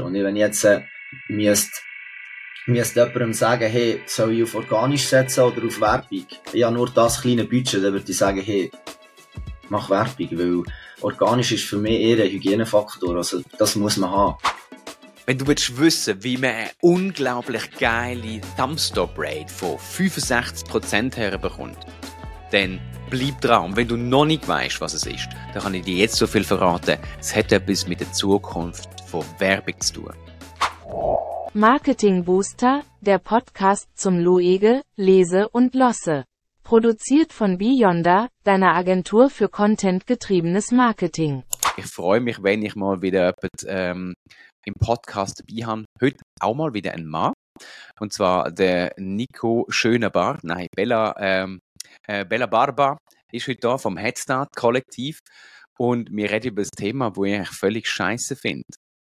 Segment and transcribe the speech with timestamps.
[0.00, 0.82] Und wenn ich jetzt äh,
[1.28, 1.80] müsste,
[2.66, 6.26] müsste jemandem sagen, hey, soll ich auf organisch setzen oder auf Werbung?
[6.52, 8.70] Ich habe nur das kleine Budget, dann würde ich sagen, hey,
[9.68, 10.62] mach Werbung, weil
[11.00, 14.36] organisch ist für mich eher ein Hygienefaktor, also das muss man haben.
[15.24, 21.78] Wenn du willst wissen, wie man eine unglaublich geile Thumbstop-Rate von 65% herbekommt,
[22.50, 23.66] dann bleib dran.
[23.66, 26.26] Und wenn du noch nicht weißt, was es ist, dann kann ich dir jetzt so
[26.26, 26.98] viel verraten.
[27.20, 30.14] Es hat etwas mit der Zukunft von Werbung zu tun.
[31.52, 36.24] Marketing Booster, der Podcast zum Luege, Lese und Losse.
[36.64, 41.42] Produziert von Beyonder, deiner Agentur für contentgetriebenes Marketing.
[41.76, 44.14] Ich freue mich, wenn ich mal wieder jemand, ähm,
[44.64, 45.84] im Podcast dabei habe.
[46.00, 47.34] Heute auch mal wieder ein Mann.
[48.00, 51.58] Und zwar der Nico Schönerbart, nein, Bella, ähm,
[52.08, 52.96] äh, Bella Barba
[53.30, 55.18] ist heute da vom Headstart Kollektiv.
[55.78, 58.64] Und wir reden über das Thema, das ich eigentlich völlig scheiße finde.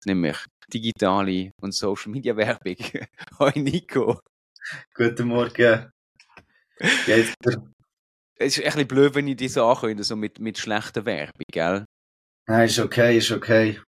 [0.05, 0.37] Nämlich
[0.73, 2.75] digitale und Social Media Werbung.
[3.39, 4.19] Hoi Nico.
[4.93, 5.91] Guten Morgen.
[7.05, 7.71] Geht's dir?
[8.35, 11.43] Es ist ein bisschen blöd, wenn ich dich so ankündige, so mit, mit schlechter Werbung,
[11.51, 11.85] gell?
[12.47, 13.79] Nein, ist okay, ist okay.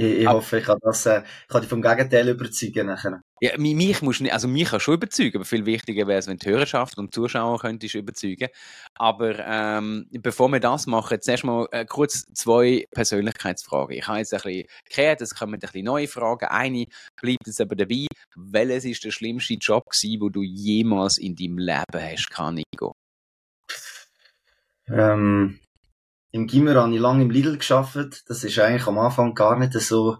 [0.00, 3.20] Ich, ich hoffe, ich kann, das, äh, ich kann dich vom Gegenteil überzeugen nachher.
[3.40, 6.20] Ja, mi- mich musst du nicht, also mich kann schon überzeugen, aber viel wichtiger wäre
[6.20, 8.46] es, wenn die Hörerschaft und die Zuschauer könntest überzeugen.
[8.94, 13.96] Aber ähm, bevor wir das machen, zuerst mal äh, kurz zwei Persönlichkeitsfragen.
[13.96, 16.46] Ich habe jetzt ein bisschen gekehrt, es kommen ein bisschen neue Fragen.
[16.46, 16.86] Eine
[17.20, 18.06] bleibt jetzt aber dabei.
[18.36, 22.92] Welches ist der schlimmste Job gewesen, den du jemals in deinem Leben hast, kann Nico?
[24.88, 25.58] Ähm,
[26.30, 28.24] Im Gimmer habe ich lange im Lidl geschafft.
[28.26, 30.18] Das ist eigentlich am Anfang gar nicht so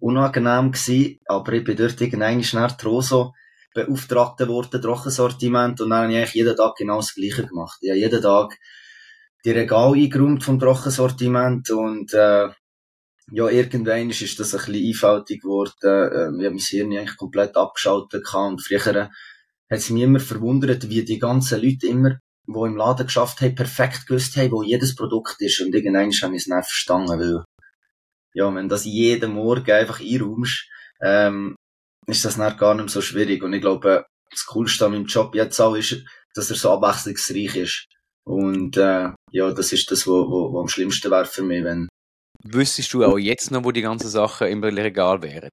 [0.00, 1.18] unangenehm gewesen.
[1.26, 3.34] Aber ich bin dort irgendwann schnell Troso
[3.74, 5.80] beauftragt worden, Trockensortiment.
[5.80, 7.78] Und dann habe ich eigentlich jeden Tag genau das Gleiche gemacht.
[7.82, 8.58] Ich habe jeden Tag
[9.44, 12.48] die Regale eingeräumt vom Trockensortiment und, äh,
[13.32, 15.72] ja, irgendwann ist das ein bisschen einfältig geworden.
[15.82, 19.10] Ähm, ich habe mein Hirn eigentlich komplett abgeschaltet und früher hat
[19.68, 22.18] es mich immer verwundert, wie die ganzen Leute immer
[22.52, 25.60] die im Laden geschafft haben, perfekt gewusst haben, wo jedes Produkt ist.
[25.60, 27.44] Und irgendwann habe ich es nicht verstanden, weil,
[28.34, 30.68] ja, wenn das jeden Morgen einfach einraumst,
[31.02, 31.56] ähm,
[32.06, 33.42] ist das nicht gar nicht so schwierig.
[33.42, 36.04] Und ich glaube, das Coolste an meinem Job jetzt auch ist,
[36.34, 37.86] dass er so abwechslungsreich ist.
[38.24, 41.88] Und, äh, ja, das ist das, was wo, wo am schlimmsten wäre für mich, wenn,
[42.42, 45.50] Wüsstest du auch jetzt noch, wo die ganzen Sachen im Regal wären?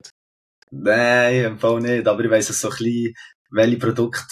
[0.71, 3.13] nein, im Fall nicht, aber ich weiss es so ein bisschen,
[3.51, 4.23] welche Produkte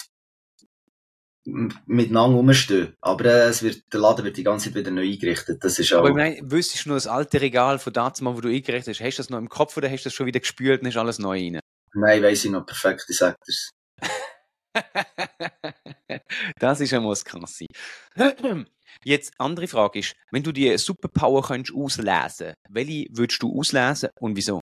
[1.46, 2.94] miteinander rumstehen.
[3.00, 5.62] Aber äh, es wird, der Laden wird die ganze Zeit wieder neu eingerichtet.
[5.62, 8.40] Das ist auch, Aber ich meine, wüsstest du noch das alte Regal von damals, wo
[8.40, 10.40] du eingerichtet hast, hast du das noch im Kopf oder hast du das schon wieder
[10.40, 11.60] gespült und ist alles neu rein?
[11.96, 13.70] nein, weiss ich noch perfekt, ich sag dir's.
[16.58, 17.66] das ist einmal das Krasse.
[19.04, 24.36] Jetzt, andere Frage ist, wenn du die Superpower könntest auslesen, welche würdest du auslesen und
[24.36, 24.60] wieso?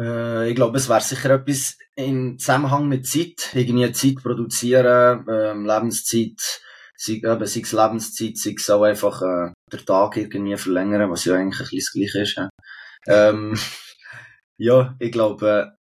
[0.00, 3.50] Äh, ich glaube, es wäre sicher etwas im Zusammenhang mit Zeit.
[3.54, 6.62] Irgendwie Zeit produzieren, ähm, Lebenszeit,
[6.96, 11.26] sei, eben, sei es Lebenszeit, sei es auch einfach äh, der Tag irgendwie verlängern, was
[11.26, 12.36] ja eigentlich ein bisschen das Gleiche ist.
[12.36, 12.48] Ja,
[13.08, 13.58] ähm,
[14.58, 15.74] ja ich glaube,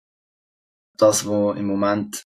[0.98, 2.24] das, was im Moment,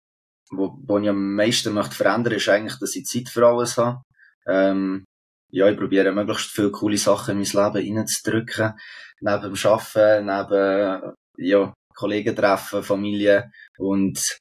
[0.51, 4.03] wo, wo ich am meisten möchte verändern, ist eigentlich, dass ich Zeit für alles habe.
[4.47, 5.05] Ähm,
[5.53, 8.75] ja, ich probiere möglichst viele coole Sachen in mein Leben reinzudrücken.
[9.21, 14.41] Neben dem Arbeiten, neben, ja, Kollegen treffen, Familie und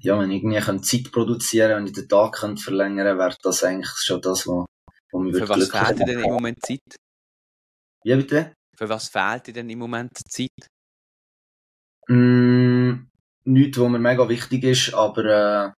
[0.00, 4.20] ja, wenn ich irgendwie Zeit produzieren und den Tag könnte verlängern, wäre das eigentlich schon
[4.20, 4.66] das, was,
[5.12, 6.32] was mich Für was fehlt dir denn im.
[6.32, 6.96] Moment Zeit?
[8.04, 8.52] Wie bitte?
[8.76, 10.68] Für was fehlt dir denn im Moment Zeit?
[12.08, 13.08] Mm,
[13.44, 15.72] nichts, was mir mega wichtig ist, aber äh,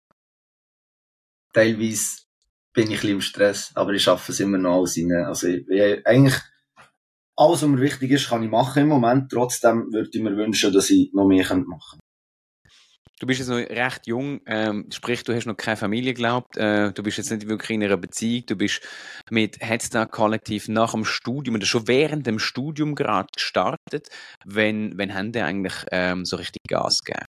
[1.54, 2.22] teilweise
[2.74, 5.26] bin ich ein bisschen im Stress, aber ich schaffe es immer noch alles rein.
[5.26, 6.36] Also ich, ich, eigentlich
[7.40, 9.32] alles, was mir wichtig ist, kann ich machen im Moment.
[9.32, 12.00] Trotzdem würde ich mir wünschen, dass ich noch mehr könnte machen
[13.20, 16.94] Du bist jetzt noch recht jung, ähm, sprich, du hast noch keine Familie geglaubt, äh,
[16.94, 18.82] du bist jetzt nicht wirklich in einer Beziehung, du bist
[19.30, 24.08] mit Headstart Kollektiv nach dem Studium oder schon während dem Studium gerade gestartet.
[24.46, 27.26] Wenn, wenn haben die eigentlich ähm, so richtig Gas gegeben?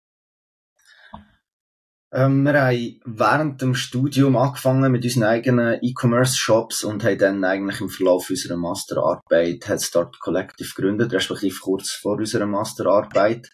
[2.14, 7.82] Ähm, wir haben während dem Studium angefangen mit unseren eigenen E-Commerce-Shops und haben dann eigentlich
[7.82, 13.50] im Verlauf unserer Masterarbeit Headstart Collective gegründet, respektive kurz vor unserer Masterarbeit.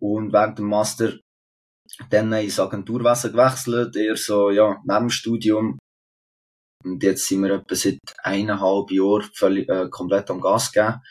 [0.00, 1.12] Und während dem Master
[2.10, 5.78] dann ins Agenturwesen gewechselt, eher so, ja, neben dem Studium.
[6.84, 11.02] Und jetzt sind wir etwa seit eineinhalb Jahren völlig, äh, komplett am Gas gegeben.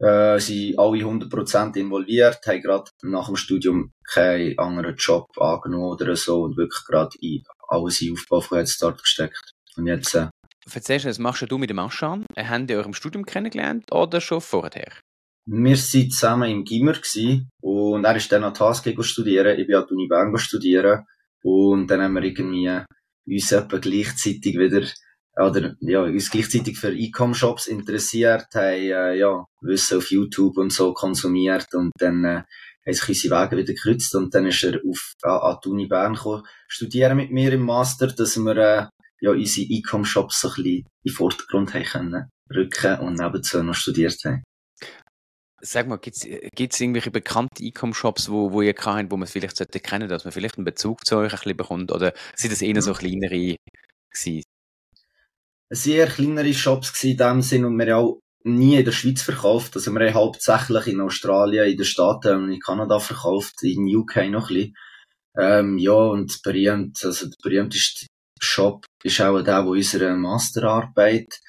[0.00, 6.14] Äh, sind alle 100% involviert, haben gerade nach dem Studium keinen anderen Job angenommen oder
[6.14, 9.54] so und wirklich gerade in alles in Aufbau von Headstart gesteckt.
[9.76, 10.28] Und jetzt, äh,
[10.72, 12.26] Erzählst du, das machst du mit dem Aschan?
[12.36, 14.92] Haben die eurem Studium kennengelernt oder schon vorher?
[15.50, 16.94] wir waren zusammen im Gimmer
[17.62, 19.58] und er ist dann an Task studieren.
[19.58, 21.06] Ich bin an der Uni Bern studieren
[21.42, 22.70] und dann haben wir irgendwie
[23.26, 24.86] uns etwa gleichzeitig wieder
[25.38, 30.92] oder ja, uns gleichzeitig für E-Com-Shops interessiert, haben äh, ja, Wissen auf YouTube und so
[30.92, 32.42] konsumiert und dann äh,
[32.84, 35.86] haben sich unsere Wege wieder gekreuzt und dann ist er auf, äh, an die Uni
[35.86, 38.86] Bern gekommen, studieren mit mir im Master, dass wir äh,
[39.20, 43.74] ja, unsere E-Com-Shops so ein bisschen in den Vordergrund haben können, rücken und nebenzu noch
[43.74, 44.42] studiert haben.
[45.60, 46.24] Sag mal, gibt's
[46.54, 50.30] gibt's irgendwelche bekannte E-Com-Shops, wo, wo ihr kennt, wo man vielleicht sollte kennen, dass man
[50.30, 51.90] vielleicht einen Bezug zu euch ein bisschen bekommt?
[51.90, 53.56] Oder sind das eher so kleinere
[54.12, 54.42] gewesen?
[55.70, 59.76] Eher kleinere Shops in dem Sinn und wir haben auch nie in der Schweiz verkauft.
[59.76, 64.28] Also wir haben hauptsächlich in Australien, in den Staaten und in Kanada verkauft, in UK
[64.30, 64.74] noch ein bisschen.
[65.38, 68.06] Ähm, ja, und berühmt, also der berühmteste
[68.40, 71.40] Shop ist auch der, wo unsere Masterarbeit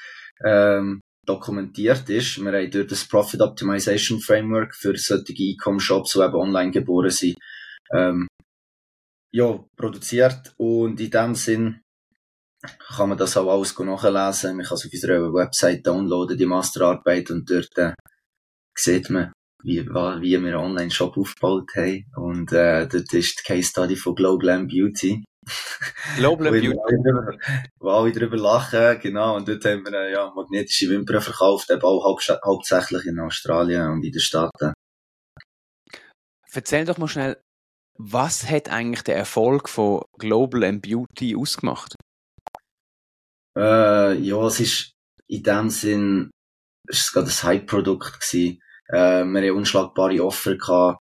[0.45, 2.43] ähm, dokumentiert ist.
[2.43, 7.35] Wir haben dort das Profit Optimization Framework für solche E-Com-Shops, die eben online geboren sind,
[7.93, 8.27] ähm,
[9.31, 10.53] ja, produziert.
[10.57, 11.81] Und in dem Sinn
[12.61, 14.57] kann man das auch alles nachlesen.
[14.57, 17.93] Man kann es auf unserer Website downloaden, die Masterarbeit, und dort äh,
[18.77, 19.31] sieht man,
[19.63, 22.05] wie, wie wir einen Online-Shop aufgebaut haben.
[22.15, 25.23] Und äh, dort ist die Case Study von Global Beauty.
[26.17, 26.75] Global Beauty.
[27.79, 29.37] Wo alle drüber lachen, genau.
[29.37, 33.89] Und dort haben wir äh, ja, magnetische Wimpern verkauft, eben auch hau hauptsächlich in Australien
[33.89, 34.73] und in den Staaten.
[36.51, 37.39] Erzähl doch mal schnell,
[37.97, 41.95] was hat eigentlich der Erfolg von Global Beauty ausgemacht?
[43.57, 44.91] Äh, ja, es ist
[45.27, 46.31] in dem Sinn,
[46.87, 48.59] es ist gerade ein Hype-Produkt gewesen.
[48.87, 50.99] Äh, wir haben unschlagbare Offer gehabt.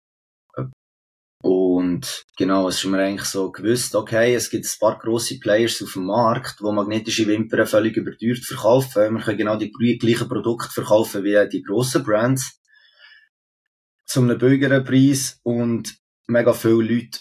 [1.40, 5.80] Und genau, es ist mir eigentlich so gewusst, okay, es gibt ein paar grosse Players
[5.82, 9.14] auf dem Markt, die magnetische Wimpern völlig überteuert verkaufen.
[9.14, 12.60] Wir können genau die gleichen Produkte verkaufen wie die grossen Brands.
[14.04, 15.96] Zu einem billigeren Preis und
[16.26, 17.20] mega viele Leute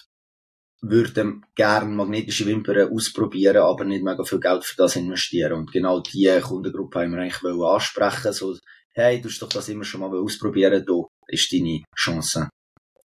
[0.82, 5.54] würden gerne magnetische Wimpern ausprobieren, aber nicht mega viel Geld für das investieren.
[5.54, 8.56] Und genau diese Kundengruppe haben wir eigentlich ansprechen so,
[8.92, 10.94] hey, du hast doch das immer schon mal ausprobieren, da
[11.28, 12.50] ist deine Chance.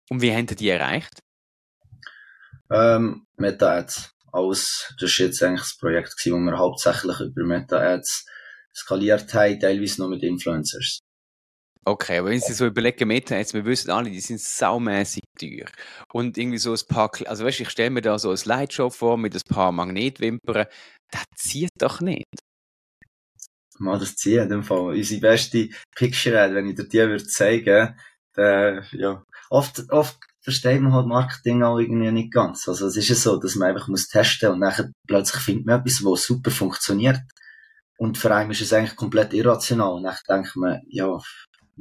[0.09, 1.19] Und wie ihr die erreicht?
[2.69, 4.11] Ähm, Meta-Ads.
[4.33, 8.25] Alles, das ist jetzt eigentlich das Projekt gewesen, wo wir hauptsächlich über Meta-Ads
[8.73, 10.99] skaliert haben, teilweise noch mit Influencers.
[11.83, 15.65] Okay, aber wenn Sie so überlegen, Meta-Ads, wir wissen alle, die sind saumäßig teuer.
[16.13, 18.91] Und irgendwie so ein paar, also weißt du, ich stelle mir da so ein Slideshow
[18.91, 20.67] vor mit ein paar Magnetwimpern,
[21.11, 22.25] das zieht doch nicht.
[23.79, 24.95] Mal das ziehen, in dem Fall.
[24.95, 27.99] Unsere beste Picture-Ad, wenn ich dir die würde zeigen,
[28.35, 29.23] dann, ja.
[29.49, 32.67] Oft, oft versteht man halt Marketing auch irgendwie nicht ganz.
[32.67, 35.79] Also es ist ja so, dass man einfach muss testen und dann plötzlich findet man
[35.79, 37.19] etwas, was super funktioniert.
[37.97, 39.93] Und für einen ist es eigentlich komplett irrational.
[39.93, 41.19] Und dann denkt man, ja,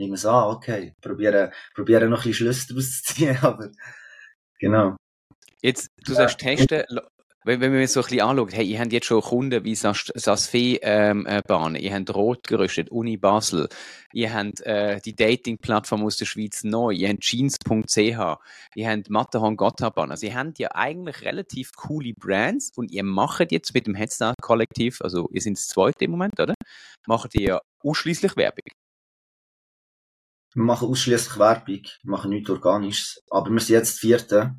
[0.00, 3.70] nehmen es an, okay, probieren, probieren noch ein bisschen Schlüsse daraus zu ziehen, aber
[4.58, 4.96] genau.
[5.62, 6.84] Jetzt, du sagst testen,
[7.44, 10.78] wenn, wenn wir so ein bisschen anschauen, hey, ihr habt jetzt schon Kunden wie Sasfee
[10.82, 11.40] ähm, äh,
[11.78, 13.68] ihr habt Rot gerüstet, Uni Basel,
[14.12, 19.56] ihr habt äh, die Dating-Plattform aus der Schweiz neu, ihr habt jeans.ch, ihr habt Matterhorn
[19.56, 20.10] Gotthardbahn.
[20.10, 25.00] Also ihr habt ja eigentlich relativ coole Brands und ihr macht jetzt mit dem Headstart-Kollektiv,
[25.00, 26.54] also ihr seid das zweite im Moment, oder?
[27.06, 28.68] Macht ihr ausschließlich Werbung?
[30.54, 34.56] Wir machen ausschließlich Werbung, wir machen nichts Organisches, aber wir sind jetzt Vierte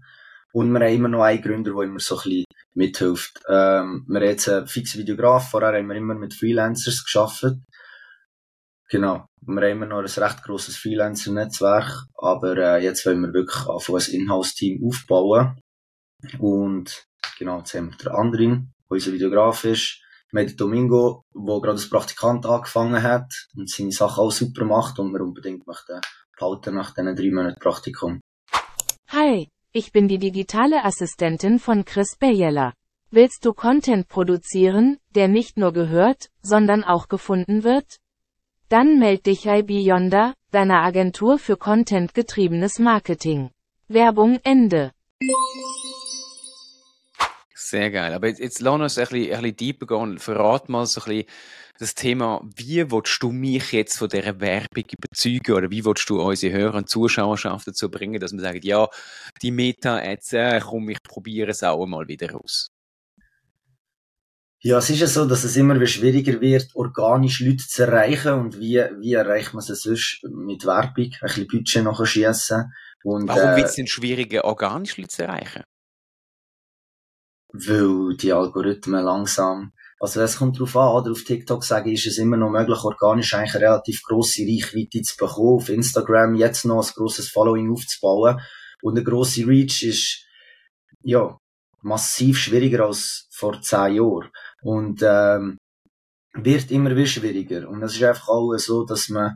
[0.54, 3.42] und wir haben immer noch einen Gründer, der immer so ein bisschen mithilft.
[3.48, 7.46] Ähm, wir haben jetzt einen fixen Videograf, vorher haben wir immer mit Freelancers geschafft.
[8.90, 9.26] Genau.
[9.42, 14.02] Wir haben immer noch ein recht grosses Freelancer-Netzwerk, aber äh, jetzt wollen wir wirklich anfangen,
[14.06, 15.60] ein Inhouse-Team aufbauen.
[16.40, 17.06] Und
[17.40, 20.01] genau, jetzt haben wir den anderen, der unser Videograf ist.
[20.34, 25.12] Wir Domingo, der gerade als Praktikant angefangen hat und seine Sachen auch super macht und
[25.12, 26.00] wir unbedingt möchten
[26.40, 28.22] behalten nach diesen drei Monaten Praktikum.
[29.10, 32.74] Hi, ich bin die digitale Assistentin von Chris Bayella.
[33.10, 37.98] Willst du Content produzieren, der nicht nur gehört, sondern auch gefunden wird?
[38.70, 43.50] Dann meld dich bei Beyonder, deiner Agentur für contentgetriebenes Marketing.
[43.90, 44.94] Werbung Ende.
[47.72, 48.14] Sehr geil.
[48.14, 50.20] Aber jetzt, jetzt lass uns ein bisschen, ein bisschen deeper gehen.
[50.20, 51.26] Verrat mal so ein bisschen
[51.80, 56.22] das Thema, wie willst du mich jetzt von dieser Werbung überzeugen oder wie willst du
[56.22, 58.90] unsere Hörer und Zuschauerschaft dazu bringen, dass man sagt, ja,
[59.42, 62.68] die Meta-Ads, äh, komm, ich probiere es auch mal wieder aus?
[64.60, 68.60] Ja, es ist ja so, dass es immer schwieriger wird, organisch Leute zu erreichen und
[68.60, 72.74] wie, wie erreicht man sie sonst mit Werbung, ein bisschen Budget nachher schiessen.
[73.06, 75.64] Und, Warum äh, wird es denn schwieriger, organisch Leute zu erreichen?
[77.54, 82.14] Weil die Algorithmen langsam Also es kommt darauf an, oder auf TikTok sage ich, ist
[82.14, 86.66] es immer noch möglich, organisch eigentlich eine relativ grosse Reichweite zu bekommen, auf Instagram jetzt
[86.66, 88.40] noch ein grosses Following aufzubauen.
[88.82, 90.26] Und eine grosse Reach ist,
[91.04, 91.38] ja,
[91.82, 94.30] massiv schwieriger als vor zehn Jahren.
[94.64, 95.58] Und, ähm,
[96.34, 97.68] wird immer wieder schwieriger.
[97.70, 99.36] Und es ist einfach auch so, dass man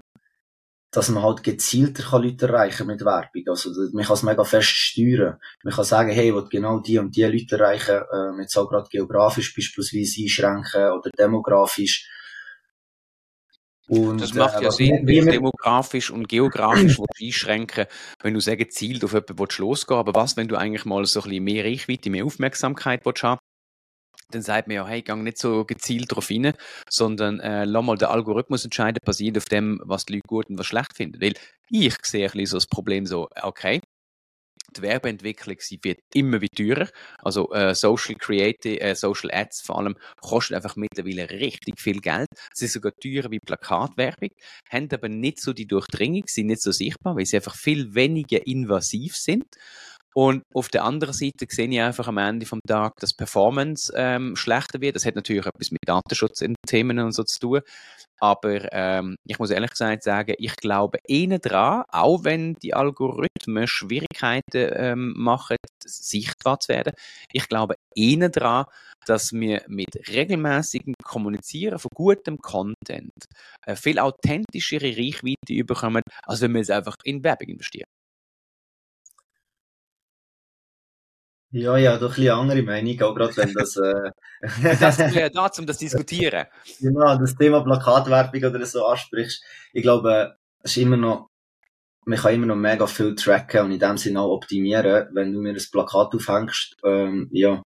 [0.95, 3.43] dass man halt gezielter kann Leute erreichen mit Werbung.
[3.47, 5.37] Also, man kann es mega fest steuern.
[5.61, 8.69] Man kann sagen, hey, ich will genau die und die Leute erreichen, äh, jetzt auch
[8.69, 12.09] gerade geografisch beispielsweise einschränken oder demografisch.
[13.89, 17.87] Und, das macht ja äh, Sinn, weil demografisch und geografisch einschränken,
[18.21, 21.29] wenn du sagen, gezielt auf jemanden losgehen aber was, wenn du eigentlich mal so ein
[21.29, 23.39] bisschen mehr Reichweite, mehr Aufmerksamkeit haben
[24.31, 26.53] dann sagt man ja, hey, gang nicht so gezielt darauf hin,
[26.89, 30.57] sondern äh, lass mal den Algorithmus entscheiden, basiert auf dem, was die Leute gut und
[30.57, 31.21] was schlecht finden.
[31.21, 31.33] Weil
[31.69, 33.81] ich sehe ein bisschen so das Problem so, okay,
[34.75, 36.89] die Werbeentwicklung sie wird immer wie teurer.
[37.19, 42.27] Also äh, Social Creative, äh, Social Ads vor allem kosten einfach mittlerweile richtig viel Geld.
[42.53, 44.29] Sie sind sogar teurer wie Plakatwerbung,
[44.69, 48.45] haben aber nicht so die Durchdringung, sind nicht so sichtbar, weil sie einfach viel weniger
[48.45, 49.45] invasiv sind.
[50.17, 54.37] Und auf der anderen Seite sehe ich einfach am Ende vom Tag, dass Performance ähm,
[54.37, 54.95] schlechter wird.
[54.95, 57.61] Das hat natürlich etwas mit Datenschutz in Themen und so zu tun.
[58.21, 63.67] Aber ähm, ich muss ehrlich gesagt sagen, ich glaube eher dran, auch wenn die Algorithmen
[63.67, 66.93] Schwierigkeiten ähm, machen, sichtbar zu werden.
[67.33, 68.65] Ich glaube eher dran,
[69.05, 73.11] dass wir mit regelmäßigem Kommunizieren von gutem Content
[73.65, 77.94] äh, viel authentischere Reichweite bekommen, als wenn wir es einfach in Werbung investieren.
[81.51, 83.77] Ja, ja, doch ein bisschen andere Meinung, auch gerade wenn das...
[83.77, 84.11] Äh
[84.79, 86.45] das ist ja da, um das zu diskutieren.
[86.79, 89.43] Genau, das Thema Plakatwerbung oder so ansprichst.
[89.73, 91.29] Ich glaube, es ist immer noch...
[92.07, 95.07] Man kann immer noch mega viel tracken und in dem Sinne auch optimieren.
[95.13, 97.63] Wenn du mir ein Plakat aufhängst, ähm, ja,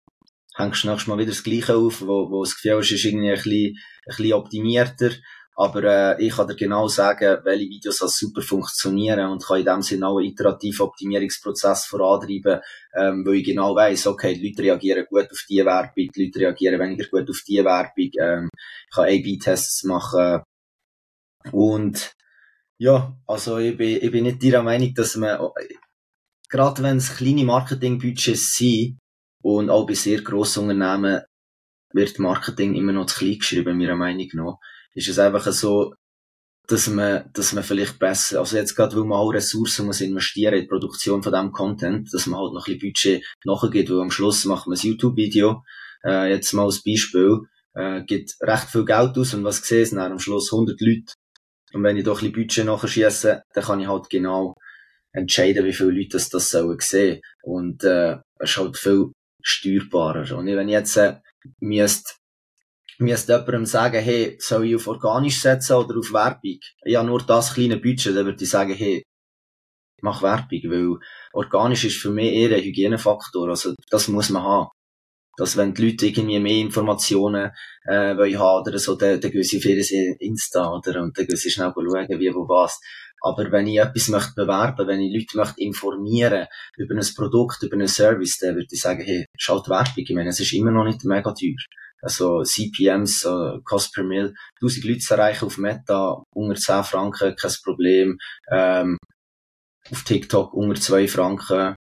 [0.58, 3.30] hängst du nächstes Mal wieder das Gleiche auf, wo, wo das Gefühl ist, ist irgendwie
[3.30, 5.11] ein bisschen, ein bisschen optimierter.
[5.61, 9.65] Aber äh, ich kann dir genau sagen, welche Videos als super funktionieren und kann in
[9.65, 12.61] dem Sinne auch einen iterativen Optimierungsprozess vorantreiben,
[12.95, 16.38] ähm, weil ich genau weiss, okay, die Leute reagieren gut auf diese Werbung, die Leute
[16.38, 18.11] reagieren weniger gut auf diese Werbung.
[18.21, 20.43] Ähm, ich kann A-B-Tests machen.
[21.50, 22.12] Und
[22.79, 25.41] ja, also ich bin, ich bin nicht der Meinung, dass man,
[26.49, 28.99] gerade wenn es kleine Marketingbudgets sind
[29.43, 31.23] und auch bei sehr grossen Unternehmen,
[31.93, 34.59] wird Marketing immer noch zu klein geschrieben, meiner Meinung nach
[34.99, 35.95] ist es einfach so,
[36.67, 40.55] dass man, dass man vielleicht besser, also jetzt gerade, weil man auch Ressourcen muss investieren
[40.55, 44.00] in die Produktion von diesem Content, dass man halt noch ein bisschen Budget nachgeht, weil
[44.00, 45.62] am Schluss macht man ein YouTube-Video,
[46.05, 47.38] äh, jetzt mal als Beispiel,
[47.75, 51.14] äh, gibt recht viel Geld aus und was gesehen sind am Schluss 100 Leute.
[51.73, 54.55] Und wenn ich doch ein bisschen Budget nachschieße, dann kann ich halt genau
[55.12, 57.21] entscheiden, wie viele Leute das, das sollen sehen.
[57.43, 59.12] Und, äh, es ist halt viel
[59.43, 60.37] steuerbarer.
[60.37, 61.21] Und wenn ich jetzt, äh,
[61.61, 62.18] müsste
[62.99, 66.59] müsste jemandem sagen, hey, soll ich auf organisch setzen oder auf Werbung?
[66.85, 69.05] Ja, nur das kleine Budget, dann würde ich sagen, hey,
[70.02, 70.99] mach Werbung, weil
[71.33, 74.69] organisch ist für mich eher ein Hygienefaktor, also das muss man haben.
[75.37, 77.52] Dass wenn die Leute irgendwie mehr Informationen
[77.85, 81.26] äh, wollen haben oder so, dann, dann gehen sie auf ihr Insta oder und dann
[81.26, 82.81] gehen sie schnell schauen, wie, wo, was.
[83.21, 86.47] Aber wenn ich etwas möchte bewerben, wenn ich Leute möchte informieren
[86.77, 89.93] über ein Produkt, über einen Service, dann würde ich sagen, hey, schalt Werbung.
[89.97, 91.57] Ich meine, es ist immer noch nicht mega teuer
[92.01, 97.37] also CPMs, äh, Cost per Mill, 1000 Leute zu erreichen auf Meta, unter 10 Franken,
[97.37, 98.19] kein Problem,
[98.51, 98.99] ähm,
[99.91, 101.75] auf TikTok unter 2 Franken,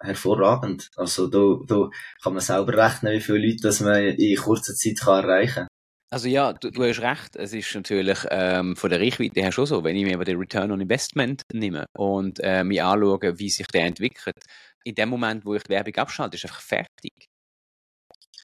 [0.00, 0.88] hervorragend.
[0.96, 1.90] Also da, da
[2.22, 5.68] kann man selber rechnen, wie viele Leute das man in kurzer Zeit kann erreichen kann.
[6.12, 7.36] Also ja, du, du, hast recht.
[7.36, 10.38] Es ist natürlich ähm, von der Reichweite her schon so, wenn ich mir aber den
[10.38, 14.36] Return on Investment nehme und äh, mir anschaue, wie sich der entwickelt.
[14.84, 17.12] In dem Moment, wo ich die Werbung abschalte, ist einfach fertig.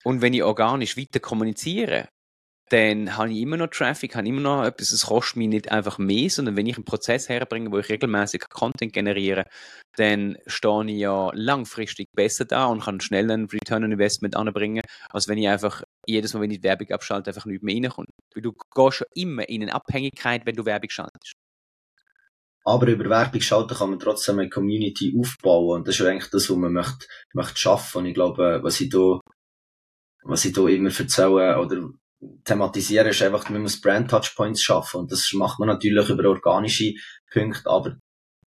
[0.05, 2.09] Und wenn ich organisch weiter kommuniziere,
[2.69, 5.99] dann habe ich immer noch Traffic, habe immer noch etwas, es kostet mich nicht einfach
[5.99, 9.45] mehr, sondern wenn ich einen Prozess herbringe, wo ich regelmäßig Content generiere,
[9.97, 14.83] dann stehe ich ja langfristig besser da und kann schnell einen Return on Investment anbringen,
[15.11, 18.09] als wenn ich einfach jedes Mal, wenn ich Werbung abschalte, einfach nicht mehr reinkomme.
[18.35, 21.35] Weil du gehst schon immer in eine Abhängigkeit, wenn du Werbung schaltest.
[22.65, 25.81] Aber über Werbung schalten kann man trotzdem eine Community aufbauen.
[25.81, 27.99] Und das ist eigentlich das, was man möchte, möchte schaffen.
[27.99, 29.21] Und ich glaube, was ich da
[30.29, 31.89] was ich da immer erzähle oder
[32.45, 35.01] thematisiere, ist einfach, man muss Brand Touchpoints schaffen.
[35.01, 36.95] Und das macht man natürlich über organische
[37.33, 37.97] Punkte, aber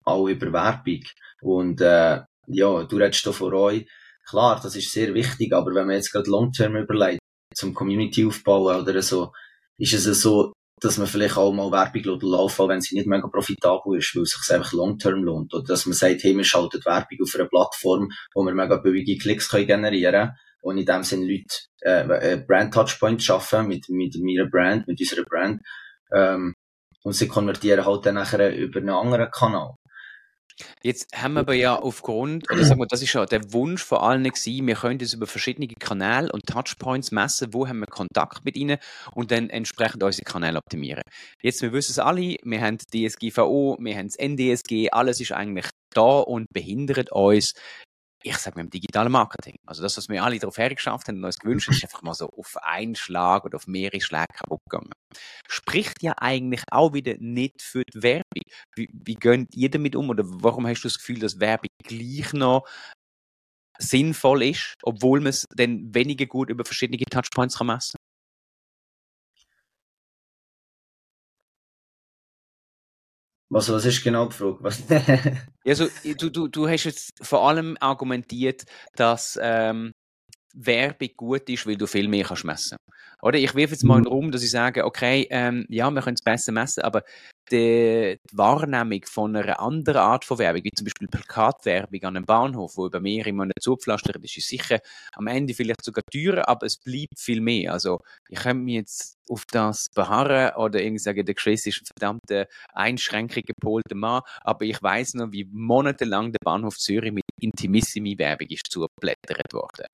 [0.04, 1.04] auch über Werbung.
[1.42, 3.88] Und äh, ja, du redest da von euch.
[4.28, 7.21] Klar, das ist sehr wichtig, aber wenn man jetzt gerade Long-Term überlegt,
[7.54, 9.32] zum Community aufbauen oder so,
[9.78, 14.00] ist es so, dass man vielleicht auch mal Werbung laufen wenn sie nicht mega profitabel
[14.00, 15.54] ist, weil es sich einfach long-term lohnt.
[15.54, 19.18] Oder dass man sagt, hey, wir schalten Werbung auf einer Plattform, wo wir mega billige
[19.18, 20.32] Klicks können generieren
[20.62, 25.00] und in dem Sinne Leute äh, äh, Brand Touchpoint schaffen mit, mit meiner Brand, mit
[25.00, 25.62] unserer Brand.
[26.14, 26.54] Ähm,
[27.04, 29.76] und sie konvertieren halt dann nachher über einen anderen Kanal.
[30.84, 34.00] Jetzt haben wir aber ja aufgrund, oder sagen wir, das ist ja der Wunsch von
[34.00, 38.46] allen gewesen, wir können das über verschiedene Kanäle und Touchpoints messen, wo haben wir Kontakt
[38.46, 38.78] mit ihnen
[39.14, 41.04] und dann entsprechend unsere Kanäle optimieren.
[41.42, 45.68] Jetzt, wir wissen es alle, wir haben DSGVO, wir haben das NDSG, alles ist eigentlich
[45.94, 47.54] da und behindert uns
[48.24, 49.56] ich sage mal, im digitalen Marketing.
[49.66, 52.14] Also das, was wir alle darauf hergeschafft haben und uns gewünscht haben, ist einfach mal
[52.14, 54.92] so auf einen Schlag oder auf mehrere Schläge kaputt gegangen.
[55.48, 58.44] Spricht ja eigentlich auch wieder nicht für die Werbung.
[58.76, 62.34] Wie, wie geht ihr damit um oder warum hast du das Gefühl, dass Werbung gleich
[62.34, 62.68] noch
[63.80, 67.98] sinnvoll ist, obwohl man es dann weniger gut über verschiedene Touchpoints kann messen
[73.52, 75.38] Was, was ist genau die Frage?
[75.66, 78.64] Also, du, du, du hast jetzt vor allem argumentiert,
[78.96, 79.94] dass ähm,
[80.54, 82.78] Werbung gut ist, weil du viel mehr kannst messen.
[83.22, 86.02] Oder ich wirf jetzt mal in den Raum, dass ich sage, okay, ähm, ja, wir
[86.02, 87.04] können es besser messen, aber
[87.52, 92.26] die, die, Wahrnehmung von einer anderen Art von Werbung, wie zum Beispiel Plakatwerbung an einem
[92.26, 94.80] Bahnhof, wo über mehrere Monate zugepflastert ist, ist sicher
[95.14, 97.74] am Ende vielleicht sogar teurer, aber es bleibt viel mehr.
[97.74, 101.86] Also ich könnte mich jetzt auf das beharren oder irgendwie sagen, der Chris ist ein
[101.86, 108.48] verdammter Einschränkung gepolter Mann, aber ich weiß noch, wie monatelang der Bahnhof Zürich mit Intimissimi-Werbung
[108.50, 109.88] ist zugeblättert worden.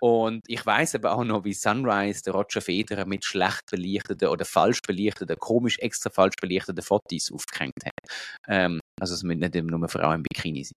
[0.00, 4.44] Und ich weiß aber auch noch, wie Sunrise, der Roger Federer, mit schlecht belichteten oder
[4.44, 8.10] falsch belichteten, komisch extra falsch belichteten Fotos aufgehängt hat.
[8.48, 10.76] Ähm, also es müssen nicht nur Frauen im Bikini sein.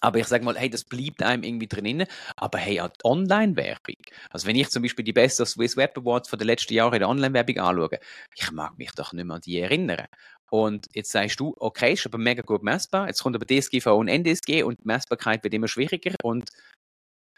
[0.00, 2.06] Aber ich sage mal, hey, das bleibt einem irgendwie drinnen.
[2.36, 3.96] Aber hey, auch die Online-Werbung.
[4.30, 6.94] Also wenn ich zum Beispiel die Best of Swiss Web Awards von den letzten Jahren
[6.94, 7.98] in der Online-Werbung anschaue,
[8.34, 10.06] ich mag mich doch nicht mehr an die erinnern.
[10.50, 13.06] Und jetzt sagst du, okay, ist aber mega gut messbar.
[13.06, 16.14] Jetzt kommt aber DSGVO und NDSG und die Messbarkeit wird immer schwieriger.
[16.22, 16.48] Und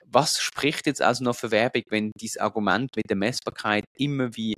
[0.07, 4.55] was spricht jetzt also noch für Werbung, wenn dieses Argument mit der Messbarkeit immer wie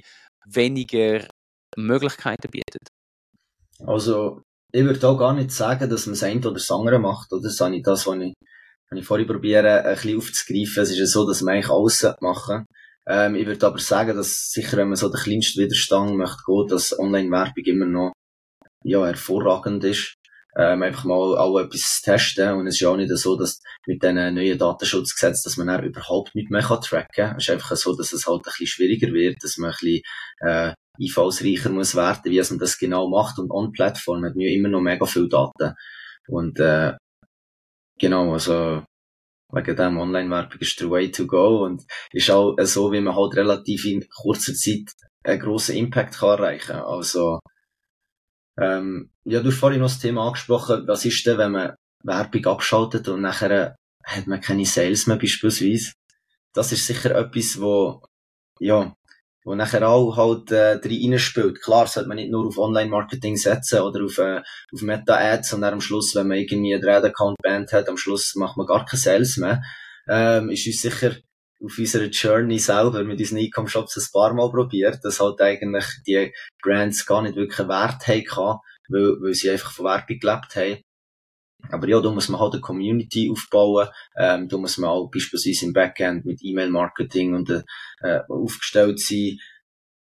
[0.46, 1.26] weniger
[1.76, 2.88] Möglichkeiten bietet?
[3.80, 4.42] Also,
[4.72, 7.32] ich würde auch gar nicht sagen, dass man das eine oder das andere macht.
[7.32, 8.34] Oder das ich das, was ich,
[8.90, 10.82] was ich vorhin probiere, ein bisschen aufzugreifen.
[10.82, 12.66] Es ist ja so, dass man eigentlich alles machen
[13.06, 16.68] ähm, Ich würde aber sagen, dass sicher, wenn man so den kleinsten Widerstand möchte gehen,
[16.68, 18.12] dass Online-Werbung immer noch
[18.84, 20.14] ja, hervorragend ist
[20.56, 22.54] ähm, einfach mal auch etwas testen.
[22.54, 25.84] Und es ist ja auch nicht so, dass mit diesen neuen Datenschutzgesetzen, dass man dann
[25.84, 27.36] überhaupt nicht mehr tracken kann.
[27.36, 30.02] Es ist einfach so, dass es halt ein bisschen schwieriger wird, dass man ein bisschen,
[30.40, 33.38] äh, einfallsreicher muss werden, wie man das genau macht.
[33.38, 35.74] Und On-Plattform hat man immer noch mega viel Daten.
[36.28, 36.92] Und, äh,
[37.98, 38.84] genau, also,
[39.52, 43.36] wegen dem Online-Werbung ist der Way to go und ist auch so, wie man halt
[43.36, 44.92] relativ in kurzer Zeit
[45.24, 46.82] einen grossen Impact kann erreichen kann.
[46.82, 47.40] Also,
[48.58, 52.46] ähm, ja, du hast vorhin noch das Thema angesprochen, was ist denn, wenn man Werbung
[52.46, 55.92] abschaltet und nachher hat man keine Sales mehr beispielsweise.
[56.52, 58.02] Das ist sicher etwas, wo,
[58.60, 58.94] ja,
[59.44, 61.62] wo nachher auch halt äh, drin spielt.
[61.62, 64.40] Klar, sollte man nicht nur auf Online-Marketing setzen oder auf, äh,
[64.72, 68.66] auf Meta-Ads, sondern am Schluss, wenn man irgendwie einen Ad-Account-Band hat, am Schluss macht man
[68.66, 69.62] gar keine Sales mehr.
[70.08, 71.16] Ähm, ist uns sicher
[71.64, 76.32] auf unserer Journey selber mit unseren E-Com-Shops ein paar Mal probiert, dass halt eigentlich die
[76.62, 80.82] Brands gar nicht wirklich einen Wert haben, weil, weil sie einfach von Werbung gelebt haben.
[81.70, 85.64] Aber ja, da muss man halt eine Community aufbauen, ähm, da muss man auch beispielsweise
[85.64, 89.38] im Backend mit E-Mail-Marketing und äh, aufgestellt sein.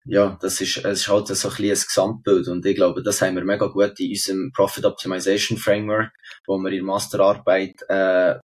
[0.05, 3.21] Ja, das ist, es ist halt so ein bisschen ein Gesamtbild und ich glaube, das
[3.21, 6.11] haben wir mega gut in unserem Profit Optimization Framework,
[6.47, 8.39] wo wir in Masterarbeit äh,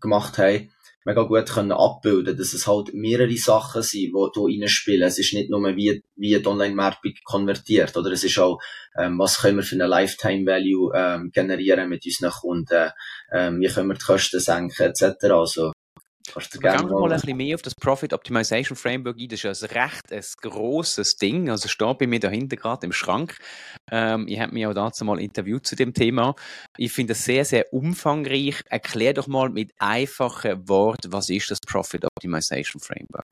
[0.00, 0.70] gemacht haben
[1.08, 5.08] mega gut können abbilden, dass es halt mehrere Sachen sind, die hier reinspielen.
[5.08, 8.60] Es ist nicht nur wie, wie die Online-Werbung konvertiert, oder es ist auch,
[8.98, 12.90] ähm, was können wir für eine Lifetime-Value ähm, generieren mit unseren Kunden,
[13.32, 15.24] ähm, wie können wir die Kosten senken, etc.
[15.30, 15.72] Also,
[16.34, 19.28] Du gerne mal ein bisschen mehr auf das Profit Optimization Framework ein.
[19.28, 21.50] Das ist ja ein recht ein grosses Ding.
[21.50, 23.36] Also steht bei mir dahinter gerade im Schrank.
[23.90, 26.34] Ähm, ich habe mich auch dazu mal interviewt zu dem Thema.
[26.76, 28.62] Ich finde es sehr, sehr umfangreich.
[28.68, 33.26] Erklär doch mal mit einfachen Worten, was ist das Profit Optimization Framework?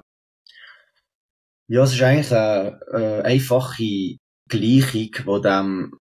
[1.69, 4.17] Ja, es ist eigentlich eine, eine einfache
[4.49, 5.99] Gleichung, die dem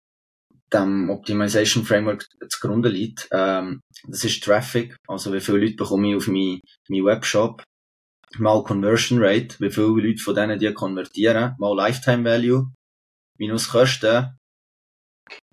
[0.73, 3.29] dem Optimization Framework zugrunde liegt.
[3.33, 7.63] Ähm, das ist Traffic, also wie viele Leute bekomme ich auf meinen mein Webshop,
[8.39, 12.73] mal Conversion Rate, wie viele Leute von denen die konvertieren, mal Lifetime Value,
[13.39, 14.37] minus Kosten,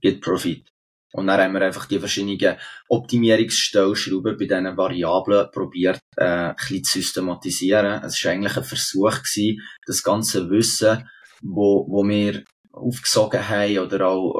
[0.01, 0.67] gibt Profit.
[1.11, 6.83] Und dann haben wir einfach die verschiedenen Optimierungsstellschrauben bei diesen Variablen probiert, äh, ein bisschen
[6.83, 8.03] zu systematisieren.
[8.03, 11.09] Es war eigentlich ein Versuch gewesen, das ganze Wissen,
[11.41, 14.38] wo, wo wir aufgesogen haben oder auch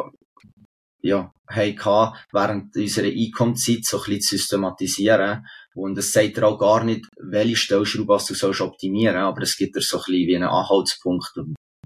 [1.01, 6.59] ja, haben während unserer Einkommenszeit so ein bisschen zu systematisieren Und es sagt dir auch
[6.59, 10.35] gar nicht, welche Stellschraube du sollst optimieren, aber es gibt dir so ein bisschen wie
[10.35, 11.31] einen Anhaltspunkt,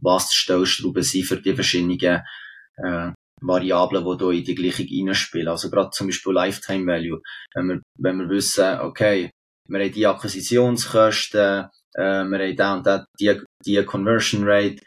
[0.01, 2.21] was die Stellschrauben sind für die verschiedenen
[2.77, 5.49] äh, Variablen, die hier in die Gleichung reinspielen.
[5.49, 7.21] Also gerade zum Beispiel Lifetime Value.
[7.53, 9.29] Wenn wir, wenn wir wissen, okay,
[9.69, 14.81] wir haben die Akquisitionskosten, äh, wir haben da und da die, die Conversion Rate,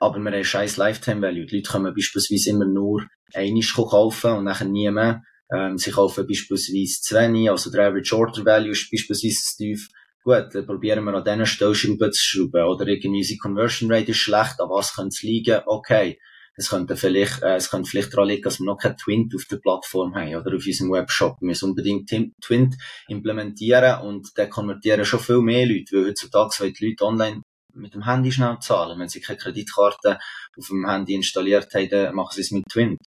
[0.00, 1.46] aber wir haben scheiß Lifetime Value.
[1.46, 5.22] Die Leute können beispielsweise immer nur einiges kaufen und nachher nie mehr.
[5.52, 9.88] Ähm, sie kaufen beispielsweise 20, also der Average Order Value ist beispielsweise tief.
[10.24, 12.64] Gut, dann probieren wir an diesen Stellschrauben zu schrauben.
[12.64, 15.60] Oder irgendwie unsere Conversion Rate ist schlecht, an was könnte es liegen?
[15.66, 16.18] Okay.
[16.58, 19.44] Es könnte vielleicht, äh, es könnte vielleicht daran liegen, dass wir noch kein Twint auf
[19.44, 21.36] der Plattform haben oder auf unserem Webshop.
[21.40, 22.76] Wir müssen unbedingt Twint
[23.08, 27.42] implementieren und dann konvertieren schon viel mehr Leute, weil heutzutage wollen die Leute online
[27.74, 28.98] mit dem Handy schnell zahlen.
[28.98, 30.18] Wenn sie keine Kreditkarte
[30.58, 32.98] auf dem Handy installiert haben, dann machen sie es mit Twint.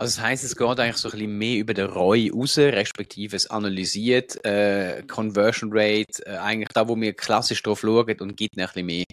[0.00, 3.36] Also das heißt, es geht eigentlich so ein bisschen mehr über den ROI raus, respektive
[3.36, 8.56] es analysiert äh, Conversion Rate, äh, eigentlich da, wo wir klassisch drauf schauen und gibt
[8.56, 9.04] ein bisschen mehr,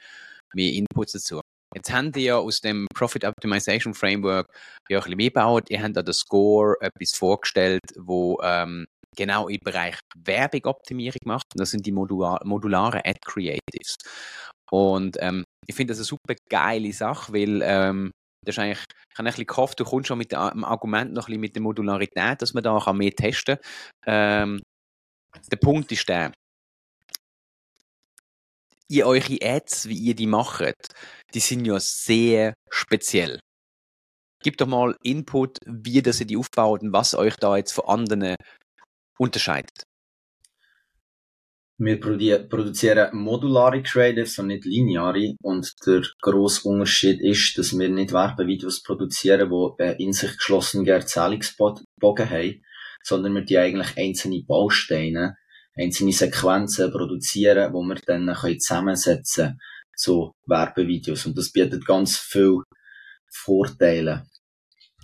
[0.54, 1.41] mehr Inputs dazu.
[1.76, 4.47] Jetzt habt ihr ja aus dem Profit Optimization Framework
[4.88, 5.69] ja ein bisschen mehr gebaut.
[5.69, 11.47] Ihr habt da den Score etwas vorgestellt, wo ähm, genau im Bereich Werbung-Optimierung macht.
[11.56, 13.97] Das sind die modular modularen Ad Creatives.
[14.71, 18.12] Und ähm, ich finde das eine super geile Sache, weil ähm,
[18.45, 21.23] das ist eigentlich, ich habe ein bisschen gehofft, du kommst schon mit dem Argument noch
[21.23, 23.58] ein bisschen mit der Modularität, dass man da mehr testen
[24.02, 24.56] kann.
[24.56, 24.62] Ähm,
[25.52, 26.32] der Punkt ist der,
[28.89, 30.93] ihr eure Ads, wie ihr die macht,
[31.34, 33.39] die sind ja sehr speziell.
[34.41, 37.86] Gib doch mal Input, wie das ihr die aufbaut und was euch da jetzt von
[37.86, 38.36] anderen
[39.17, 39.87] unterscheidet.
[41.80, 45.36] Wir produzieren modulare Creatives und nicht lineare.
[45.42, 52.30] Und der grosse Unterschied ist, dass wir nicht Werbevideos produzieren, die in sich geschlossenen Erzählungsbogen
[52.30, 52.62] haben,
[53.04, 55.38] sondern wir die eigentlich einzelne Bausteine
[55.78, 59.60] einzelne Sequenzen produzieren, wo wir dann zusammensetzen
[59.96, 61.26] zu Werbevideos.
[61.26, 62.63] Und das bietet ganz viele
[63.30, 64.26] Vorteile.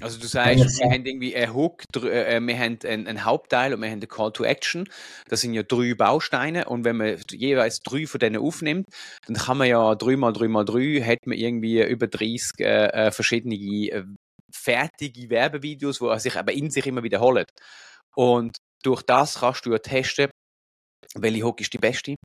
[0.03, 3.87] Also du sagst, wir haben irgendwie einen Hook, äh, wir haben einen, Hauptteil und wir
[3.87, 4.83] haben einen Call to Action.
[5.29, 8.87] Das sind ja drei Bausteine und wenn man jeweils drei von denen aufnimmt,
[9.27, 12.63] dann kann man ja drei mal drei mal drei, hat man irgendwie über 30 äh,
[12.87, 14.03] äh, verschiedene äh,
[14.51, 17.45] fertige Werbevideos, die sich aber in sich immer wiederholen.
[18.15, 20.29] Und durch das kannst du ja testen,
[21.15, 22.15] welche Hook ist die beste,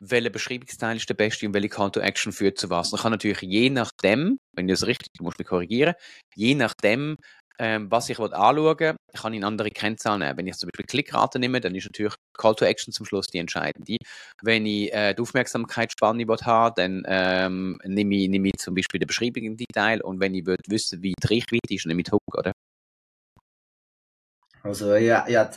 [0.00, 2.92] welcher Beschreibungsteil ist der beste und welche Call to Action führt zu was.
[2.92, 5.94] Man kann natürlich je nachdem, wenn ich das richtig, du musst mich korrigieren,
[6.34, 7.16] je nachdem,
[7.58, 10.36] ähm, was ich anschauen will, kann ich andere Kennzahlen nehmen.
[10.36, 13.38] Wenn ich zum Beispiel Klickrate nehme, dann ist natürlich Call to Action zum Schluss die
[13.38, 13.96] entscheidende.
[14.42, 19.06] Wenn ich äh, die Aufmerksamkeitsspanne habe, dann ähm, nehme, ich, nehme ich zum Beispiel den
[19.06, 22.52] beschriebenen Detail und wenn ich will wissen, wie die Reichweite ist, nehme ich Hook, oder?
[24.62, 25.50] Also ja, ja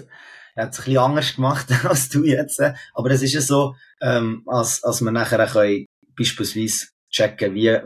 [0.59, 2.61] er hat es ein bisschen anders gemacht als du jetzt.
[2.93, 5.85] Aber es ist ja so, ähm, als, als wir nachher können
[6.17, 7.79] beispielsweise checken, wie,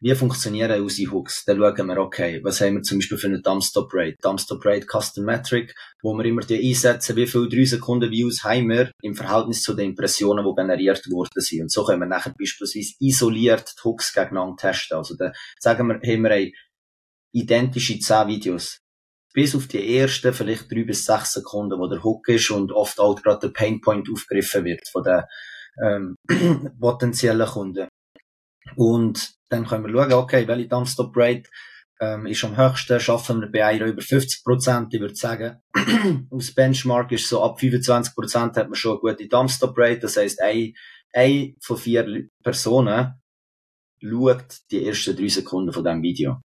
[0.00, 1.44] wie funktionieren unsere Hooks.
[1.44, 4.16] Dann schauen wir, okay, was haben wir zum Beispiel für eine Dumpstop Rate?
[4.22, 8.70] Dumpstop Rate Custom Metric, wo wir immer die einsetzen, wie viele 3 Sekunden Views haben
[8.70, 11.62] wir im Verhältnis zu den Impressionen, die generiert worden sind.
[11.62, 14.96] Und so können wir nachher beispielsweise isoliert die Hooks gegeneinander testen.
[14.96, 16.50] Also dann sagen wir, haben wir
[17.32, 18.83] identische 10 Videos
[19.34, 22.98] bis auf die ersten vielleicht drei bis sechs Sekunden, wo der Hook ist und oft
[23.00, 25.22] auch gerade der Painpoint aufgegriffen wird von den
[25.84, 26.16] ähm,
[26.80, 27.88] potenziellen Kunden.
[28.76, 31.50] Und dann können wir schauen, okay, welche Dumpstop Rate
[32.00, 35.60] ähm, ist am höchsten, schaffen wir bei einer über 50 Prozent, ich würde sagen.
[36.30, 40.16] Aus Benchmark ist so ab 25 Prozent hat man schon eine gute Dumpstop Rate, das
[40.16, 40.74] heisst, ein,
[41.12, 43.20] ein von vier Personen
[44.00, 46.40] schaut die ersten drei Sekunden von diesem Video.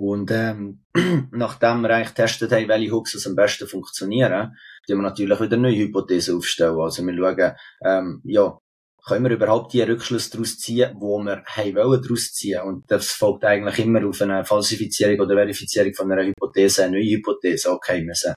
[0.00, 0.80] Und ähm,
[1.30, 5.76] nachdem wir eigentlich getestet haben, welche Hooks am besten funktionieren, tun wir natürlich wieder neue
[5.76, 6.80] Hypothesen aufstellen.
[6.80, 7.52] Also wir schauen,
[7.84, 8.58] ähm, ja,
[9.06, 12.62] können wir überhaupt die Rückschlüsse daraus ziehen, wo wir haben wollen daraus ziehen.
[12.62, 17.16] Und das folgt eigentlich immer auf eine Falsifizierung oder Verifizierung von einer Hypothese, eine neue
[17.16, 17.70] Hypothese.
[17.70, 18.36] Okay, wir sagen,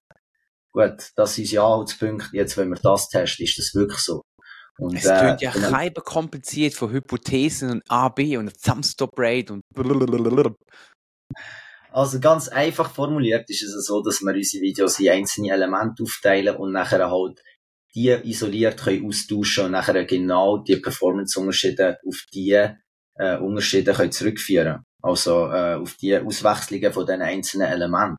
[0.73, 4.21] gut, das ist ja Anhaltspunkt, jetzt wenn wir das testen, ist das wirklich so.
[4.79, 6.01] Und, es klingt äh, ja genau.
[6.01, 10.55] kompliziert von Hypothesen und A, B und Thumbstop Rate und blablabla.
[11.91, 16.55] Also ganz einfach formuliert ist es so, dass wir unsere Videos in einzelne Elemente aufteilen
[16.55, 17.43] und nachher halt
[17.93, 22.57] die isoliert können austauschen und nachher genau die Performance-Unterschiede auf die
[23.15, 24.83] äh, Unterschiede können zurückführen.
[25.03, 28.17] Also äh, auf die Auswechslungen von diesen einzelnen Elementen.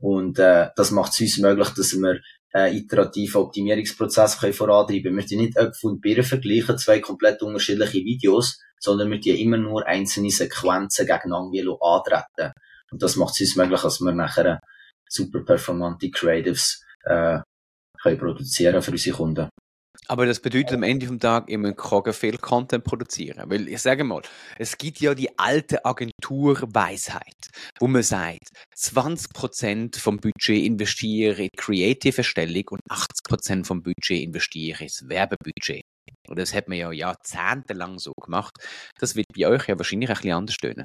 [0.00, 2.20] Und äh, das macht es uns möglich, dass wir
[2.54, 5.16] äh, iterativen Optimierungsprozess können vorantreiben.
[5.16, 9.86] Wir nicht Äpfel und Birnen vergleichen, zwei komplett unterschiedliche Videos, sondern wir die immer nur
[9.86, 12.52] einzelne Sequenzen gegeneinander antreten.
[12.90, 14.60] Und das macht es uns möglich, dass wir nachher
[15.08, 17.38] super performante Creatives äh,
[18.02, 19.48] können produzieren für unsere Kunden.
[20.08, 23.48] Aber das bedeutet am Ende vom Tag, ich muss viel Content produzieren.
[23.48, 24.22] Weil ich sage mal,
[24.58, 27.36] es gibt ja die alte Agenturweisheit,
[27.78, 34.82] wo man sagt, 20% vom Budget investiere in Creative Erstellung und 80% vom Budget investiere
[34.82, 35.84] ins Werbebudget.
[36.32, 38.54] Und das hat man ja jahrzehntelang so gemacht.
[38.98, 40.84] Das wird bei euch ja wahrscheinlich ein bisschen anders tönen.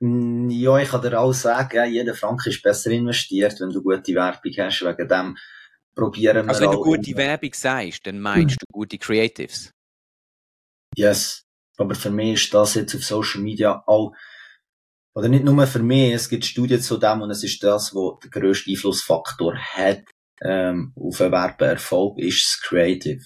[0.00, 4.14] Mm, ja, ich kann dir auch sagen, jeder Franken ist besser investiert, wenn du gute
[4.14, 4.82] Werbung hast.
[4.82, 5.36] Wegen dem
[5.92, 9.72] probieren wir Also wenn du gute Werbung sagst, dann meinst du gute Creatives?
[10.96, 11.42] Yes.
[11.78, 14.14] Aber für mich ist das jetzt auf Social Media auch,
[15.16, 18.20] oder nicht nur für mich, es gibt Studien zu dem und es ist das, wo
[18.22, 20.04] der grösste Einflussfaktor hat
[20.42, 23.24] ähm, auf einen Werbeerfolg, ist das Creative.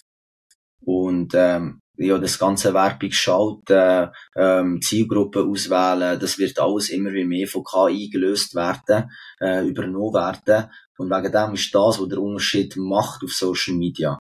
[0.84, 7.24] Und ähm, ja, das ganze Werbung schalten, ähm, Zielgruppen auswählen, das wird alles immer wie
[7.24, 10.70] mehr von KI gelöst werden, äh, übernommen werden.
[10.96, 14.18] Und wegen dem ist das, was der Unterschied macht auf Social Media,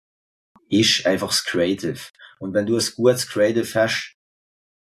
[0.68, 2.00] ist einfach das Creative.
[2.38, 4.14] Und wenn du ein gutes Creative hast,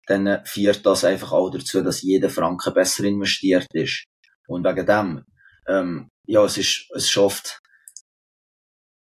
[0.06, 4.04] dann führt das einfach auch dazu, dass jeder Franken besser investiert ist.
[4.46, 5.24] Und wegen dem,
[5.68, 7.60] ähm, ja, es ist, es schafft,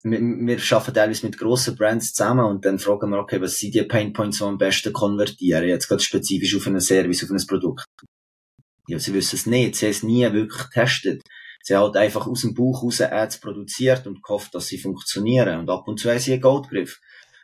[0.05, 3.75] wir, wir arbeiten teilweise mit grossen Brands zusammen und dann fragen wir, okay, was sind
[3.75, 5.67] die Painpoints, die am besten konvertieren?
[5.67, 7.87] Jetzt gerade spezifisch auf einen Service, auf ein Produkt.
[8.87, 9.77] Ja, sie wissen es nicht.
[9.77, 11.23] Sie haben es nie wirklich getestet.
[11.63, 15.61] Sie haben halt einfach aus dem Bauch raus Ads produziert und gehofft, dass sie funktionieren.
[15.61, 17.01] Und ab und zu haben sie einen Goldgriff.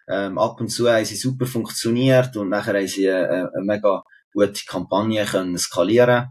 [0.07, 4.03] Ähm, ab und zu haben sie super funktioniert und nachher haben sie eine, eine mega
[4.35, 6.29] gute Kampagne können skalieren.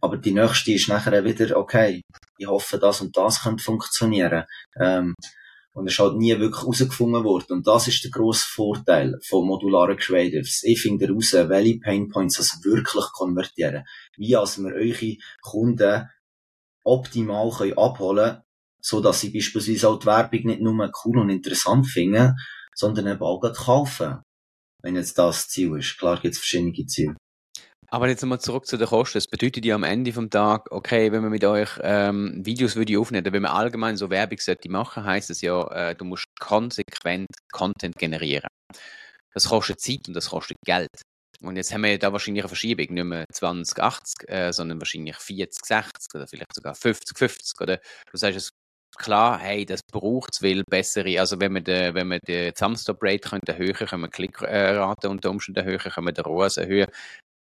[0.00, 2.00] Aber die nächste ist nachher wieder, okay,
[2.38, 4.44] ich hoffe, das und das könnte funktionieren.
[4.80, 5.14] Ähm,
[5.72, 7.52] und es ist halt nie wirklich herausgefunden worden.
[7.52, 10.62] Und das ist der grosse Vorteil von modularen Creatives.
[10.64, 13.84] Ich finde heraus, welche Painpoints das wirklich konvertieren.
[14.16, 16.08] Wie als wir eure Kunden
[16.82, 18.42] optimal können abholen können,
[18.80, 22.34] so dass sie beispielsweise auch die Werbung nicht nur cool und interessant finden,
[22.74, 24.22] sondern eben auch kaufen.
[24.82, 25.98] Wenn jetzt das Ziel ist.
[25.98, 27.16] Klar gibt es verschiedene Ziele.
[27.92, 29.18] Aber jetzt nochmal zurück zu den Kosten.
[29.18, 32.98] Das bedeutet ja am Ende vom Tag, okay, wenn man mit euch ähm, Videos würde
[32.98, 37.26] aufnehmen, wenn man allgemein so Werbung sollte machen, heißt es ja, äh, du musst konsequent
[37.50, 38.48] Content generieren.
[39.34, 41.02] Das kostet Zeit und das kostet Geld.
[41.42, 45.16] Und jetzt haben wir da wahrscheinlich eine Verschiebung, nicht mehr 20, 80, äh, sondern wahrscheinlich
[45.16, 47.60] 40, 60 oder vielleicht sogar 50, 50.
[47.60, 48.50] Oder du sagst es
[48.98, 53.88] klar, hey, das braucht es, weil bessere, also wenn wir wir die Thumbstop-Rate erhöhen können,
[53.88, 56.86] können wir Klickrate unter Umständen erhöhen, können wir den ROAS erhöhen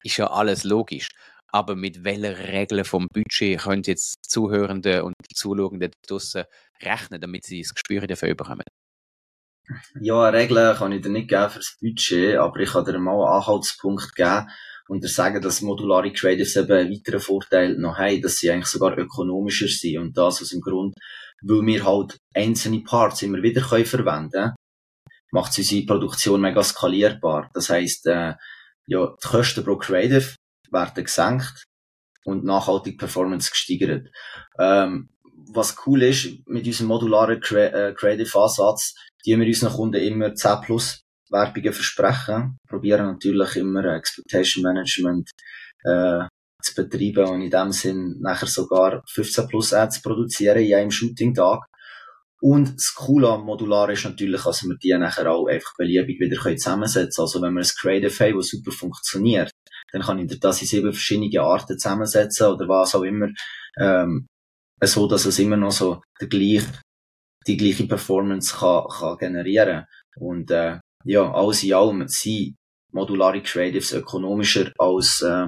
[0.06, 1.10] ist ja alles logisch.
[1.52, 6.44] Aber mit welchen Regeln vom Budget können jetzt die Zuhörenden und die Zuschauenden draussen
[6.82, 8.64] rechnen, damit sie das Gespür dafür bekommen?
[10.00, 13.14] Ja, Regeln kann ich dir nicht geben für das Budget, aber ich kann dir mal
[13.14, 14.48] einen Anhaltspunkt geben
[14.88, 18.68] und dir sagen, dass modulare Creatives eben einen weiteren Vorteil noch haben, dass sie eigentlich
[18.68, 19.98] sogar ökonomischer sind.
[19.98, 20.94] Und das aus dem Grund,
[21.42, 24.56] weil wir halt einzelne Parts immer wieder können verwenden können,
[25.32, 27.50] macht unsere Produktion mega skalierbar.
[27.54, 28.34] Das heisst, äh,
[28.88, 30.36] ja, die Kosten pro Creative
[30.72, 31.66] werden gesenkt
[32.26, 34.08] und nachhaltig Performance gesteigert.
[34.60, 35.10] Ähm,
[35.54, 38.96] was cool ist, mit unserem modularen Cre äh, Creative Ansatz,
[39.26, 45.30] die wir unseren Kunden immer 10 plus Werbungen versprechen, probieren natürlich immer Expectation Management
[45.84, 46.26] äh,
[46.62, 51.64] zu betreiben und in dem Sinn nachher sogar 15 plus Ads produzieren in einem Shooting-Tag.
[52.48, 56.40] Und das Coole am Modular ist natürlich, dass wir die nachher auch einfach beliebig wieder
[56.40, 57.26] zusammensetzen können.
[57.26, 59.50] Also wenn wir ein Creative haben, das super funktioniert,
[59.92, 63.30] dann kann ich das in sieben verschiedene Arten zusammensetzen oder was auch immer,
[63.80, 64.28] ähm,
[64.80, 66.68] so dass es immer noch so der gleiche,
[67.48, 69.86] die gleiche Performance kann, kann generieren.
[70.20, 72.58] Und äh, ja, alles in allem sind
[72.92, 75.48] modulare Creatives ökonomischer als, äh,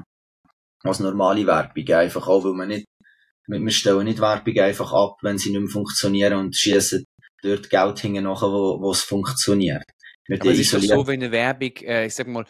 [0.83, 1.88] als normale Werbung.
[1.89, 2.86] Einfach auch, weil man nicht
[3.47, 7.05] wir stellen nicht Werbung einfach ab, wenn sie nicht mehr funktionieren und schießen
[7.41, 9.83] dort Geld hinten nachher, wo, wo es funktioniert.
[10.27, 12.45] Wir Aber es ist doch so, wenn eine Werbung, äh, ich sag mal,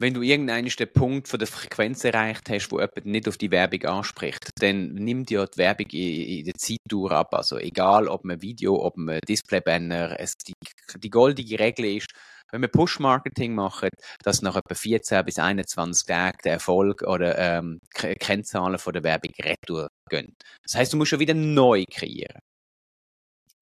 [0.00, 3.50] wenn du irgendeinen den Punkt von der Frequenz erreicht hast, wo jemand nicht auf die
[3.50, 7.34] Werbung anspricht, dann nimmt ja die Werbung in, der Zeitdauer ab.
[7.34, 10.54] Also egal, ob man Video, ob man Displaybanner, es, die,
[10.96, 12.10] die goldige Regel ist,
[12.50, 13.90] wenn wir Push-Marketing machen,
[14.22, 19.32] dass nach etwa 14 bis 21 Tagen der Erfolg oder ähm, Kennzahlen von der Werbung
[19.42, 20.34] retour gehen.
[20.62, 22.40] Das heißt, du musst schon wieder neu kreieren.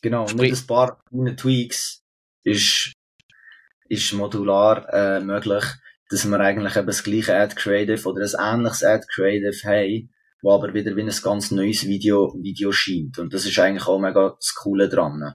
[0.03, 1.01] Genau, Sprich, mit ein paar
[1.37, 2.03] Tweaks
[2.45, 2.93] ist,
[3.89, 5.65] ist modular äh, möglich,
[6.09, 10.11] dass wir eigentlich eben das gleiche Ad Creative oder ein ähnliches Ad Creative haben,
[10.43, 13.19] wo aber wieder wie ein ganz neues Video, Video scheint.
[13.19, 15.33] Und das ist eigentlich auch mega das Coole dran.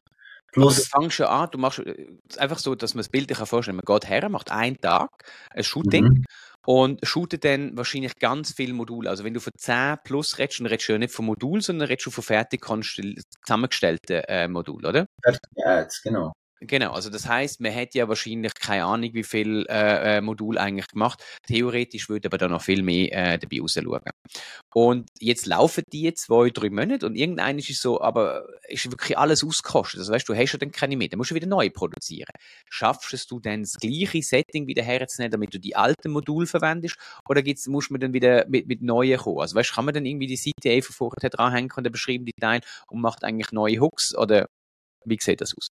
[0.51, 3.37] Plus, du fängst schon an, du machst äh, einfach so, dass man das Bild sich
[3.37, 3.85] vorstellen kann.
[3.87, 5.09] Man geht her, macht einen Tag
[5.51, 6.25] ein Shooting mhm.
[6.65, 9.09] und shootet dann wahrscheinlich ganz viele Module.
[9.09, 11.87] Also wenn du von 10 plus redest, dann redest du ja nicht von Modul, sondern
[11.87, 15.05] redest du von fertig zusammengestellten äh, Modul, oder?
[15.55, 16.33] Ja, genau.
[16.63, 20.60] Genau, also das heißt, man hätte ja wahrscheinlich keine Ahnung, wie viel äh, äh, Modul
[20.60, 21.24] eigentlich gemacht.
[21.47, 24.02] Theoretisch würde aber da noch viel mehr äh, dabei rausschauen.
[24.71, 29.43] Und jetzt laufen die zwei, drei Monate und irgendein ist so, aber ist wirklich alles
[29.43, 30.02] ausgekostet.
[30.02, 32.30] Also weißt du, hast ja dann keine mehr, dann musst du wieder neu produzieren.
[32.69, 36.95] Schaffst du dann das gleiche Setting wieder herzunehmen, damit du die alten Module verwendest?
[37.28, 39.39] Oder gibt's, muss man dann wieder mit, mit neuen kommen?
[39.39, 42.26] Also weißt du, kann man dann irgendwie die Seite einfach vorher dranhängen und dann beschreiben
[42.26, 44.15] die Teile und macht eigentlich neue Hooks?
[44.15, 44.47] Oder
[45.06, 45.69] wie sieht das aus?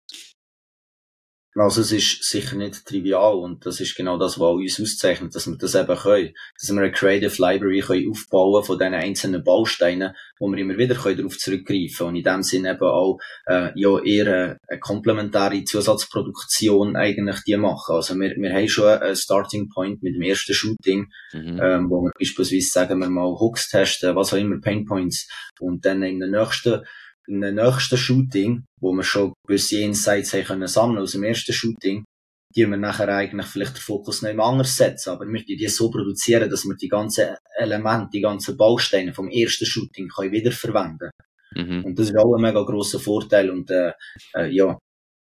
[1.58, 5.46] Also es ist sicher nicht trivial und das ist genau das, was uns auszeichnet, dass
[5.46, 6.34] wir das eben können.
[6.60, 10.94] Dass wir eine Creative Library können aufbauen von diesen einzelnen Bausteinen, wo wir immer wieder
[10.94, 12.08] können darauf zurückgreifen können.
[12.10, 17.56] Und in dem Sinne eben auch äh, ja, eher eine, eine komplementäre Zusatzproduktion eigentlich die
[17.56, 17.94] machen.
[17.94, 21.60] Also wir, wir haben schon einen Starting Point mit dem ersten Shooting, mhm.
[21.62, 25.26] ähm, wo wir beispielsweise sagen wir mal Hooks testen, was auch immer, Pain Points
[25.58, 26.82] und dann in der nächsten
[27.26, 31.52] in einem nächsten Shooting, wo wir schon gewisse Insights haben können sammeln aus dem ersten
[31.52, 32.04] Shooting,
[32.54, 35.90] die wir nachher eigentlich vielleicht den Fokus nicht mehr anders setzen, aber wir die so
[35.90, 41.10] produzieren, dass wir die ganzen Elemente, die ganzen Bausteine vom ersten Shooting können wiederverwenden
[41.54, 41.84] mhm.
[41.84, 43.92] Und das ist auch ein mega grosser Vorteil und äh,
[44.34, 44.78] äh, ja,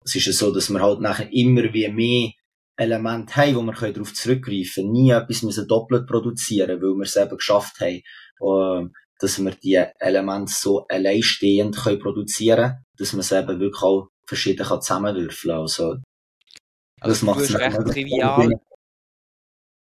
[0.03, 2.31] es ist ja so, dass wir halt nachher immer wie mehr
[2.79, 4.91] Elemente haben, wo wir darauf zurückgreifen können.
[4.93, 8.01] Nie etwas müssen doppelt produzieren, weil wir es eben geschafft haben,
[8.41, 13.83] äh, dass wir die Elemente so alleinstehend können produzieren können, dass man es eben wirklich
[13.83, 15.61] auch verschieden kann zusammenwürfeln kann.
[15.61, 15.83] Also,
[17.01, 18.59] also das macht es recht trivial.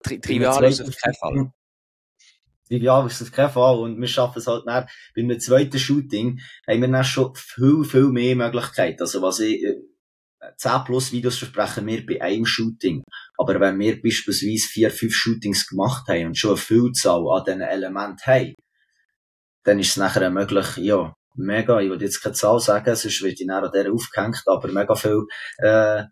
[0.04, 1.52] Tri trivial ist auf keinen Fall.
[2.68, 3.80] Trivial ist auf keinen Fall.
[3.80, 7.84] Und wir schaffen es halt nach, bei einem zweiten Shooting haben wir dann schon viel,
[7.84, 9.02] viel mehr Möglichkeiten.
[9.02, 9.66] Also was ich,
[10.58, 13.04] 10 äh, plus Videos versprechen wir bei einem Shooting.
[13.38, 17.62] Aber wenn wir beispielsweise vier, fünf Shootings gemacht haben und schon eine Vielzahl an diesen
[17.62, 18.55] Elementen haben,
[19.66, 23.40] dann ist es nachher möglich, ja, mega, ich will jetzt keine Zahl sagen, sonst wird
[23.40, 25.26] ich nachher an der aufgehängt, aber mega viel,
[25.58, 26.04] äh,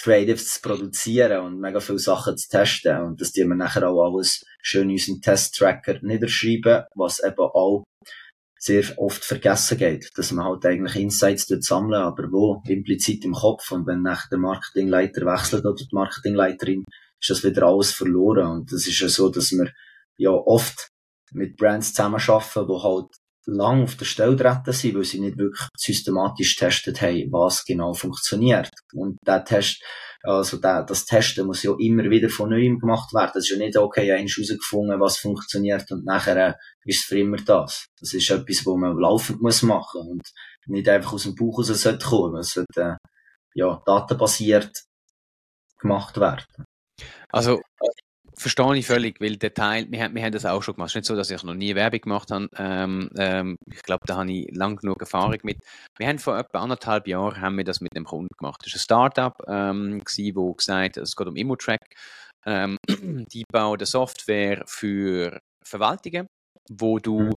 [0.00, 3.00] Creatives zu produzieren und mega viele Sachen zu testen.
[3.02, 7.84] Und das tun wir nachher auch alles schön in unseren Test-Tracker niederschreiben, was eben auch
[8.60, 12.62] sehr oft vergessen geht, dass man halt eigentlich Insights dort sammeln, aber wo?
[12.66, 13.70] Implizit im Kopf.
[13.70, 16.84] Und wenn nachher der Marketingleiter wechselt oder die Marketingleiterin,
[17.20, 18.46] ist das wieder alles verloren.
[18.46, 19.72] Und das ist ja so, dass wir
[20.16, 20.88] ja oft
[21.32, 23.06] mit Brands zusammenarbeiten, die halt
[23.48, 27.94] lang auf der Stelle treten sind, weil sie nicht wirklich systematisch getestet haben, was genau
[27.94, 28.70] funktioniert.
[28.92, 29.82] Und der Test,
[30.22, 33.30] also der, das Testen muss ja immer wieder von neuem gemacht werden.
[33.34, 37.38] Das ist ja nicht, okay, eins herausgefunden, was funktioniert und nachher ist es für immer
[37.38, 37.86] das.
[37.98, 40.22] Das ist etwas, wo man laufend muss machen und
[40.66, 42.40] nicht einfach aus dem Buch raus sollte kommen.
[42.40, 42.96] Es sollte, äh,
[43.54, 44.84] ja, datenbasiert
[45.78, 46.44] gemacht werden.
[47.30, 47.60] Also,
[48.38, 50.88] verstehe ich völlig, weil der Teil, wir, haben, wir haben das auch schon gemacht.
[50.88, 52.48] Es ist nicht so, dass ich noch nie Werbung gemacht habe.
[52.56, 55.58] Ähm, ähm, ich glaube, da habe ich lang genug Erfahrung mit.
[55.98, 58.62] Wir haben vor etwa anderthalb Jahren haben wir das mit dem Kunden gemacht.
[58.64, 60.02] Das war ein Startup, ähm,
[60.34, 61.80] wo gesagt es geht um Immotrack.
[62.46, 62.78] Ähm,
[63.32, 66.26] die bauen Software für Verwaltungen
[66.70, 67.32] wo du mhm.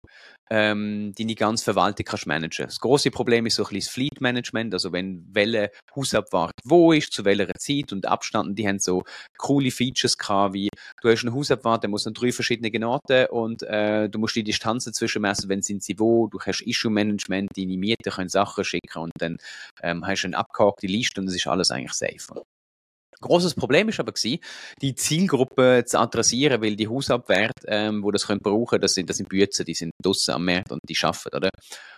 [0.50, 2.66] ähm, deine ganze Verwaltung kannst managen.
[2.66, 6.92] Das große Problem ist so ein bisschen das Fleet Management, also wenn welche Hausabfahrt wo
[6.92, 9.04] ist, zu welcher Zeit und Abstand, die haben so
[9.38, 10.68] coole Features gehabt, wie
[11.02, 14.44] du hast eine Hausabfahrt, der muss an drei verschiedene Orte und äh, du musst die
[14.44, 18.98] Distanzen zwischenmessen, wenn sind sie wo, du hast Issue Management, deine Mieter können Sachen schicken
[18.98, 19.36] und dann
[19.82, 22.42] ähm, hast du eine abgehakte Liste und das ist alles eigentlich safe.
[23.22, 24.40] Großes Problem ist aber gewesen,
[24.80, 29.18] die Zielgruppe zu adressieren, weil die Hausabwerte, ähm, wo das können brauchen, das sind, das
[29.18, 31.50] sind Bütze, die sind draussen am Markt und die schaffen, oder?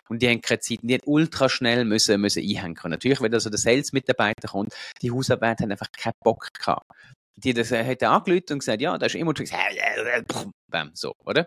[0.09, 2.77] Und die haben keine Zeit, die ultra schnell müssen, müssen einhängen.
[2.87, 6.91] Natürlich, wenn also der Sales-Mitarbeiter kommt, die Hausabwerte haben einfach keinen Bock gehabt.
[7.37, 9.33] Die das äh, hat angelötet und gesagt, ja, da ist immer
[10.69, 11.47] bam, so, oder?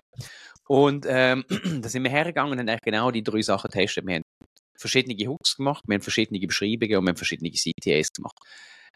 [0.68, 1.44] Und ähm,
[1.82, 4.08] da sind wir hergegangen und haben genau die drei Sachen getestet.
[4.08, 4.24] Wir haben
[4.78, 8.40] verschiedene Hooks gemacht, wir haben verschiedene Beschreibungen und wir haben verschiedene CTAs gemacht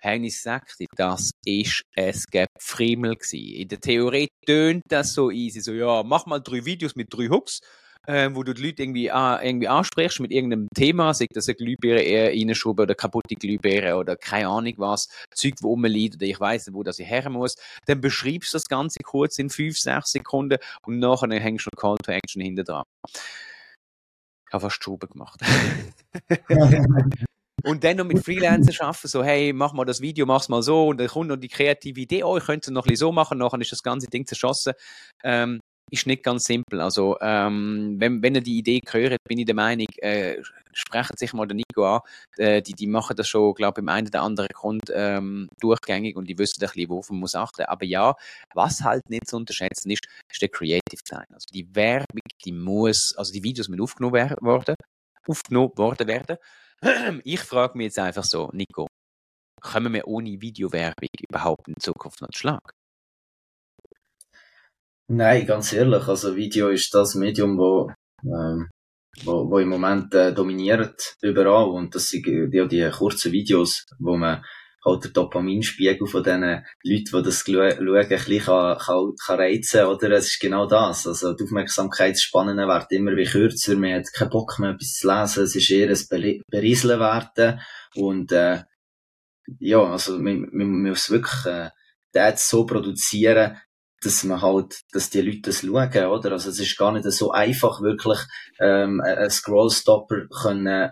[0.02, 3.56] habe ich gesagt, das ist ein Gefriemel gewesen.
[3.56, 7.30] In der Theorie tönt das so easy, so, ja, mach mal drei Videos mit drei
[7.30, 7.60] Hooks,
[8.08, 11.56] äh, wo du die Leute irgendwie, äh, irgendwie ansprichst mit irgendeinem Thema, sei das eine
[11.56, 16.40] Glühbirne eher reinschoben oder kaputte Glühbirne oder keine Ahnung was, Zeug, wo rumliegt oder ich
[16.40, 17.56] weiss wo das ich her muss,
[17.86, 21.98] dann beschreibst du das Ganze kurz in fünf, sechs Sekunden und nachher hängst du Call
[22.04, 22.84] to Action hinter dran.
[24.48, 25.40] Ich habe fast Schuben gemacht.
[27.64, 30.88] Und dann noch mit Freelancern arbeiten, so, hey, mach mal das Video, mach's mal so,
[30.88, 33.12] und dann kommt noch die kreative Idee, oh, ich könnte es noch ein bisschen so
[33.12, 34.74] machen, nachher ist das ganze Ding zerschossen.
[35.24, 35.60] Ähm,
[35.92, 36.82] ist nicht ganz simpel.
[36.82, 40.38] Also, ähm, wenn, wenn ihr die Idee hört, bin ich der Meinung, äh,
[40.72, 42.02] sprechen sich mal den Nico an.
[42.38, 46.16] Äh, die, die machen das schon, glaube ich, im einen oder anderen Grund ähm, durchgängig
[46.16, 47.64] und die wissen ein bisschen, worauf man muss achten.
[47.64, 48.16] Aber ja,
[48.54, 51.26] was halt nicht zu unterschätzen ist, ist der Creative Teil.
[51.34, 54.36] Also die Werbung, die muss, also die Videos müssen aufgenommen werden,
[55.28, 56.38] aufgenommen worden werden.
[57.24, 58.88] Ich frage mich jetzt einfach so, Nico,
[59.62, 62.72] kommen wir ohne Videowerbung überhaupt in Zukunft noch Schlag?
[65.12, 67.92] Nein, ganz ehrlich, also Video ist das Medium, wo,
[68.24, 68.70] ähm,
[69.24, 74.16] wo, wo im Moment äh, dominiert überall und das sind ja die kurzen Videos, wo
[74.16, 74.46] man
[74.86, 80.12] halt den Dopaminspiegel von diesen Leuten, die das schauen, ein bisschen kann, kann reizen, oder?
[80.12, 81.06] Es ist genau das.
[81.08, 85.44] Also, die Aufmerksamkeitsspannen werden immer wie kürzer, man hat keinen Bock mehr, etwas zu lesen,
[85.44, 87.60] es ist eher ein Berieseln werden
[87.96, 88.64] und, äh,
[89.60, 91.70] ja, also, man, man muss wirklich, äh,
[92.12, 93.58] das so produzieren,
[94.02, 96.32] dass man halt, dass die Leute das schauen, oder?
[96.32, 98.20] Also es ist gar nicht so einfach, wirklich
[98.60, 100.92] ähm, einen Scrollstopper können,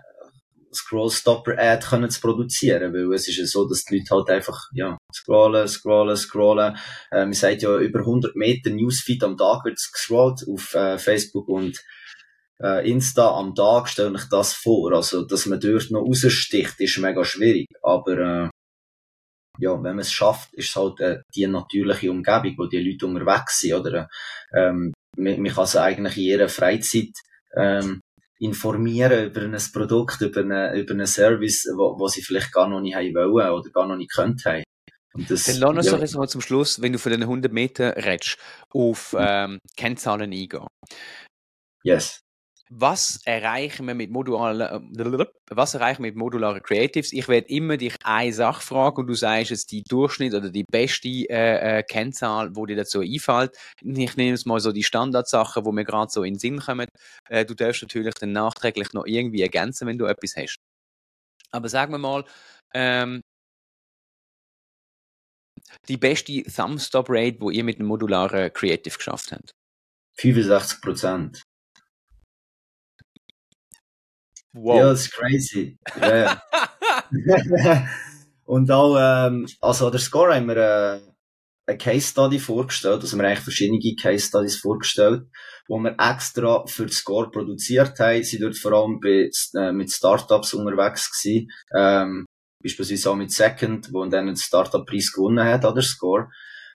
[0.72, 4.98] Scrollstopper-Ad können zu produzieren, weil es ist ja so, dass die Leute halt einfach, ja,
[5.14, 6.76] scrollen, scrollen, scrollen.
[7.10, 11.48] Äh, man sagt ja, über 100 Meter Newsfeed am Tag wird gescrollt auf äh, Facebook
[11.48, 11.78] und
[12.62, 14.92] äh, Insta am Tag, stelle ich das vor.
[14.92, 17.66] Also, dass man dort noch raussticht, ist mega schwierig.
[17.82, 18.48] Aber, äh,
[19.60, 23.06] ja, wenn man es schafft, ist es halt äh, die natürliche Umgebung, wo die Leute
[23.06, 24.08] unterwegs sind, oder?
[24.54, 27.12] Ähm, man, man kann sie eigentlich in ihrer Freizeit
[27.56, 28.00] ähm,
[28.38, 32.80] informieren über ein Produkt, über einen, über einen Service, wo, wo sie vielleicht gar noch
[32.80, 34.62] nicht haben wollen oder gar noch nicht könnt haben.
[35.14, 35.92] Und das, Dann lass uns ja.
[35.92, 38.36] doch jetzt mal zum Schluss, wenn du von den 100 Meter redest,
[38.70, 40.66] auf ähm, Kennzahlen eingehen.
[41.82, 42.20] Yes
[42.70, 44.90] was erreichen wir mit modularen,
[45.50, 47.12] was erreichen wir mit modularen Creatives?
[47.12, 50.64] Ich werde immer dich eine Sache fragen und du sagst jetzt die Durchschnitt oder die
[50.64, 53.56] beste äh, äh, Kennzahl, wo dir dazu einfällt.
[53.80, 56.88] Ich nehme jetzt mal so die Standardsachen, wo mir gerade so in den Sinn kommen.
[57.28, 60.56] Äh, du darfst natürlich dann nachträglich noch irgendwie ergänzen, wenn du etwas hast.
[61.50, 62.24] Aber sagen wir mal,
[62.74, 63.22] ähm,
[65.88, 69.52] die beste Thumbstop-Rate, wo ihr mit einem modularen Creative geschafft habt?
[70.18, 71.42] 65 Prozent.
[74.52, 74.76] Wow.
[74.76, 75.78] Ja, das ist crazy.
[76.00, 76.42] Yeah.
[78.44, 81.00] und auch, ähm, also der Score haben wir äh,
[81.66, 85.26] eine Case Study vorgestellt, also wir haben eigentlich verschiedene Case Studies vorgestellt,
[85.68, 89.92] wo wir extra für den Score produziert haben, Sie dort vor allem bei, äh, mit
[89.92, 92.24] Startups unterwegs gewesen, ähm,
[92.62, 96.28] beispielsweise auch mit Second, wo dann einen Startup-Preis gewonnen hat, an der Score,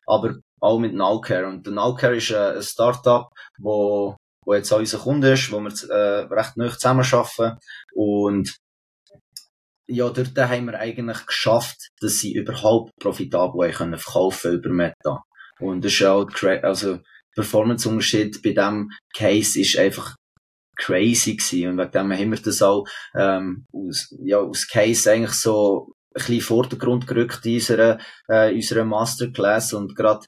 [0.05, 1.47] aber auch mit Nowcare.
[1.47, 4.15] Und der Nowcare ist äh, ein Startup, wo
[4.45, 7.57] wo jetzt auch unser Kunde ist, wo wir äh, recht neu zusammenarbeiten.
[7.93, 8.55] Und
[9.87, 15.23] ja, dort haben wir eigentlich geschafft, dass sie überhaupt profitabel können verkaufen über Meta.
[15.59, 16.27] Und das ist auch,
[16.63, 16.99] also,
[17.35, 20.15] Performance-Unterschied bei diesem Case ist einfach
[20.77, 21.69] crazy gewesen.
[21.69, 22.85] Und wegen dem haben wir das auch,
[23.15, 28.57] ähm, aus, ja, aus Case eigentlich so ein bisschen Vordergrund gerückt in unserer, äh, in
[28.57, 30.25] unserer Masterclass und gerade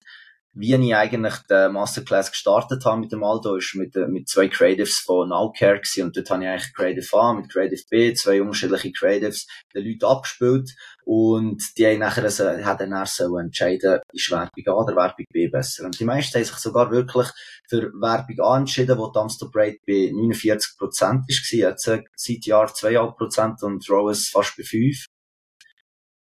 [0.58, 4.47] wie ich eigentlich die Masterclass gestartet habe mit dem Aldo, ist mit, äh, mit zwei
[4.47, 6.03] Creatives von Nowcare gewesen.
[6.06, 10.06] Und dort habe ich eigentlich Creative A mit Creative B, zwei unterschiedliche Creatives, den Leuten
[10.06, 10.72] abgespielt.
[11.03, 15.26] Und die haben nachher, also, haben dann erst so entscheiden, ist Werbung A oder Werbung
[15.30, 15.86] B besser.
[15.86, 17.28] Und die meisten haben sich sogar wirklich
[17.68, 22.68] für Werbung A entschieden, wo die Amstop Rate bei 49% war, jetzt äh, seit Jahr
[22.68, 25.06] 2,5% und ROAS fast bei 5.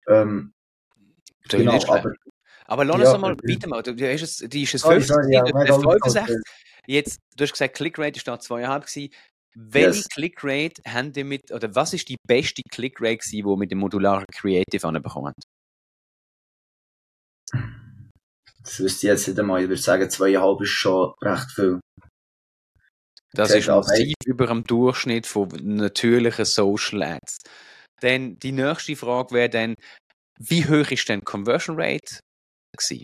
[0.09, 0.53] Ähm,
[1.49, 2.13] genau, aber,
[2.67, 3.97] aber lass uns ja, mal weitermachen.
[3.97, 6.37] Du hast es, die ist es 50, sorry, ja, 65.
[6.85, 9.13] Jetzt, du hast gesagt, Clickrate ist da 2,5 gewesen.
[9.55, 10.09] Welche yes.
[10.09, 14.25] Clickrate haben die mit, oder was ist die beste Clickrate gewesen, die mit dem modularen
[14.31, 15.33] Creative anbekommen
[18.61, 19.63] Das wüsste ich jetzt nicht einmal.
[19.63, 21.79] Ich würde sagen, 2,5 ist schon recht viel.
[23.33, 27.39] Das ist massiv über dem Durchschnitt von natürlichen Social Ads.
[28.01, 29.75] Dann die nächste Frage wäre dann,
[30.39, 32.19] wie hoch ist denn Conversion Rate
[32.77, 33.03] gewesen.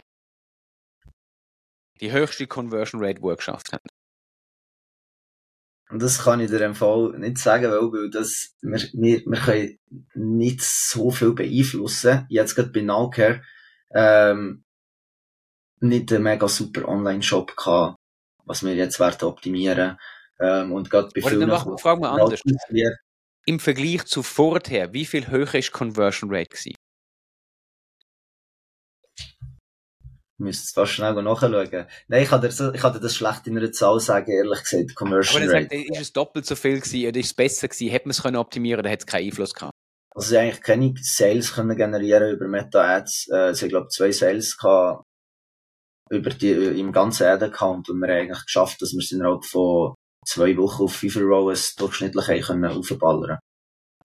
[1.99, 3.82] Die höchste Conversion Rate, die geschafft hat.
[5.89, 9.39] Und das kann ich dir im Fall nicht sagen, weil, weil das, wir, wir, wir
[9.39, 9.80] können
[10.15, 12.26] nicht so viel beeinflussen.
[12.30, 13.43] Jetzt gerade bei Nowcare,
[13.93, 14.63] ähm,
[15.82, 17.97] nicht einen mega super Online-Shop gehabt,
[18.45, 19.99] was wir jetzt werden optimieren.
[20.39, 21.49] Ähm, und gerade bei vielen...
[21.78, 22.41] Frag mal anders.
[23.45, 26.74] Im Vergleich zu vorher, wie viel höher ist Conversion Rate gewesen?
[30.38, 31.88] Müsste es fast schnell nachschauen.
[32.07, 34.95] Nein, ich kann, dir, ich kann dir das schlecht in einer Zahl sagen, ehrlich gesagt,
[34.95, 35.75] Commercial Aber Rate.
[35.75, 37.89] Sagt, ist es doppelt so viel gewesen, oder ist es besser gewesen?
[37.89, 39.73] Hätte man es können optimieren oder hat es keinen Einfluss gehabt?
[40.15, 43.29] Also sie eigentlich keine Sales können generieren über Meta-Ads.
[43.29, 45.03] Äh, sie, glaube zwei Sales gehabt
[46.09, 49.95] über die, im ganzen Ad-Account und wir haben eigentlich geschafft, dass wir es innerhalb von
[50.27, 53.39] zwei Wochen auf FIFA ROAS durchschnittlich können aufballern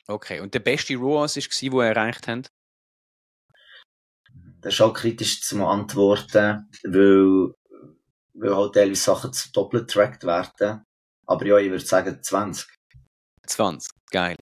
[0.07, 2.49] Okay, und der beste ROAS war, den ihr erreicht habt?
[4.61, 7.55] Das ist auch kritisch zu antworten, weil,
[8.35, 10.83] weil halt teilweise Sachen doppelt tracked werden.
[11.27, 12.67] Aber ja, ich würde sagen 20.
[13.47, 14.37] 20, geil.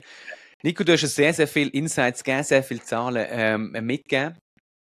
[0.62, 4.38] Nico, du hast sehr, sehr viel Insights gegeben, sehr viele Zahlen ähm, mitgegeben.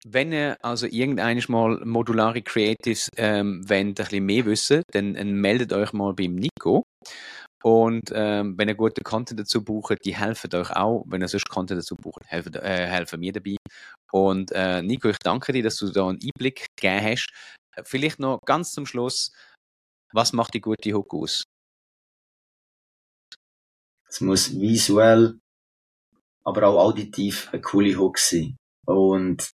[0.06, 5.34] Wenn ihr also irgendwann mal modulare Creatives ähm, wollt, ein bisschen mehr wissen, dann, dann
[5.34, 6.84] meldet euch mal beim Nico.
[7.64, 11.06] Und ähm, wenn ihr guten Content dazu braucht, die helfen euch auch.
[11.08, 13.56] Wenn ihr sonst Content dazu braucht, helfen, äh, helfen mir dabei.
[14.12, 17.32] Und äh, Nico, ich danke dir, dass du da einen Einblick gegeben hast.
[17.86, 19.32] Vielleicht noch ganz zum Schluss,
[20.12, 21.44] was macht die gute Hook aus?
[24.10, 25.40] Es muss visuell,
[26.44, 28.58] aber auch auditiv eine coole Hook sein.
[28.86, 29.52] Und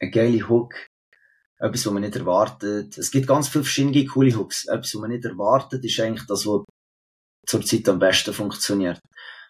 [0.00, 0.87] eine geile Hook,
[1.58, 2.96] etwas, was man nicht erwartet.
[2.96, 4.66] Es gibt ganz viele verschiedene coole Hooks.
[4.66, 6.64] Etwas, was man nicht erwartet, ist eigentlich das, was
[7.46, 9.00] zurzeit am besten funktioniert.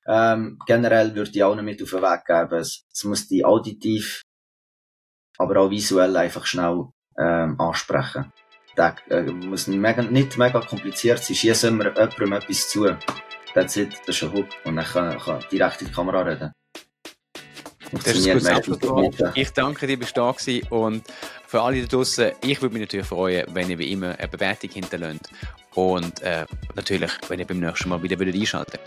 [0.06, 2.60] Ähm, generell würde ich auch noch mit auf den Weg geben.
[2.60, 4.22] Es, es muss die auditiv,
[5.36, 6.86] aber auch visuell einfach schnell
[7.18, 8.32] ähm, ansprechen.
[8.74, 11.36] Das äh, muss mega, nicht mega kompliziert sein.
[11.36, 12.86] Schießen wir jemandem etwas zu.
[13.52, 14.48] That's it, das ist ein Hook.
[14.64, 16.52] Und dann kann, kann direkt in die Kamera reden.
[17.90, 20.34] Das ist gut Ich danke dir, bist du da.
[20.70, 21.02] Und
[21.48, 24.68] für alle da draußen, ich würde mich natürlich freuen, wenn ihr wie immer eine Bewertung
[24.68, 25.30] hinterlässt.
[25.74, 26.44] Und äh,
[26.76, 28.80] natürlich, wenn ihr beim nächsten Mal wieder, wieder einschaltet.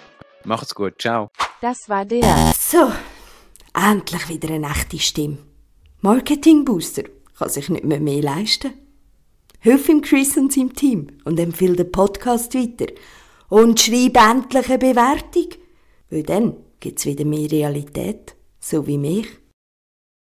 [0.43, 1.30] Macht's gut, ciao.
[1.59, 2.53] Das war der.
[2.55, 2.91] So,
[3.74, 5.39] endlich wieder eine echte Stimme.
[6.01, 7.03] Marketing Booster
[7.36, 8.74] kann sich nicht mehr mehr leisten.
[9.59, 12.93] Hilf ihm Chris und seinem Team und empfehle den Podcast weiter.
[13.49, 15.47] Und schreib endlich eine Bewertung,
[16.12, 19.40] weil dann gibt's wieder mehr Realität so wie mich.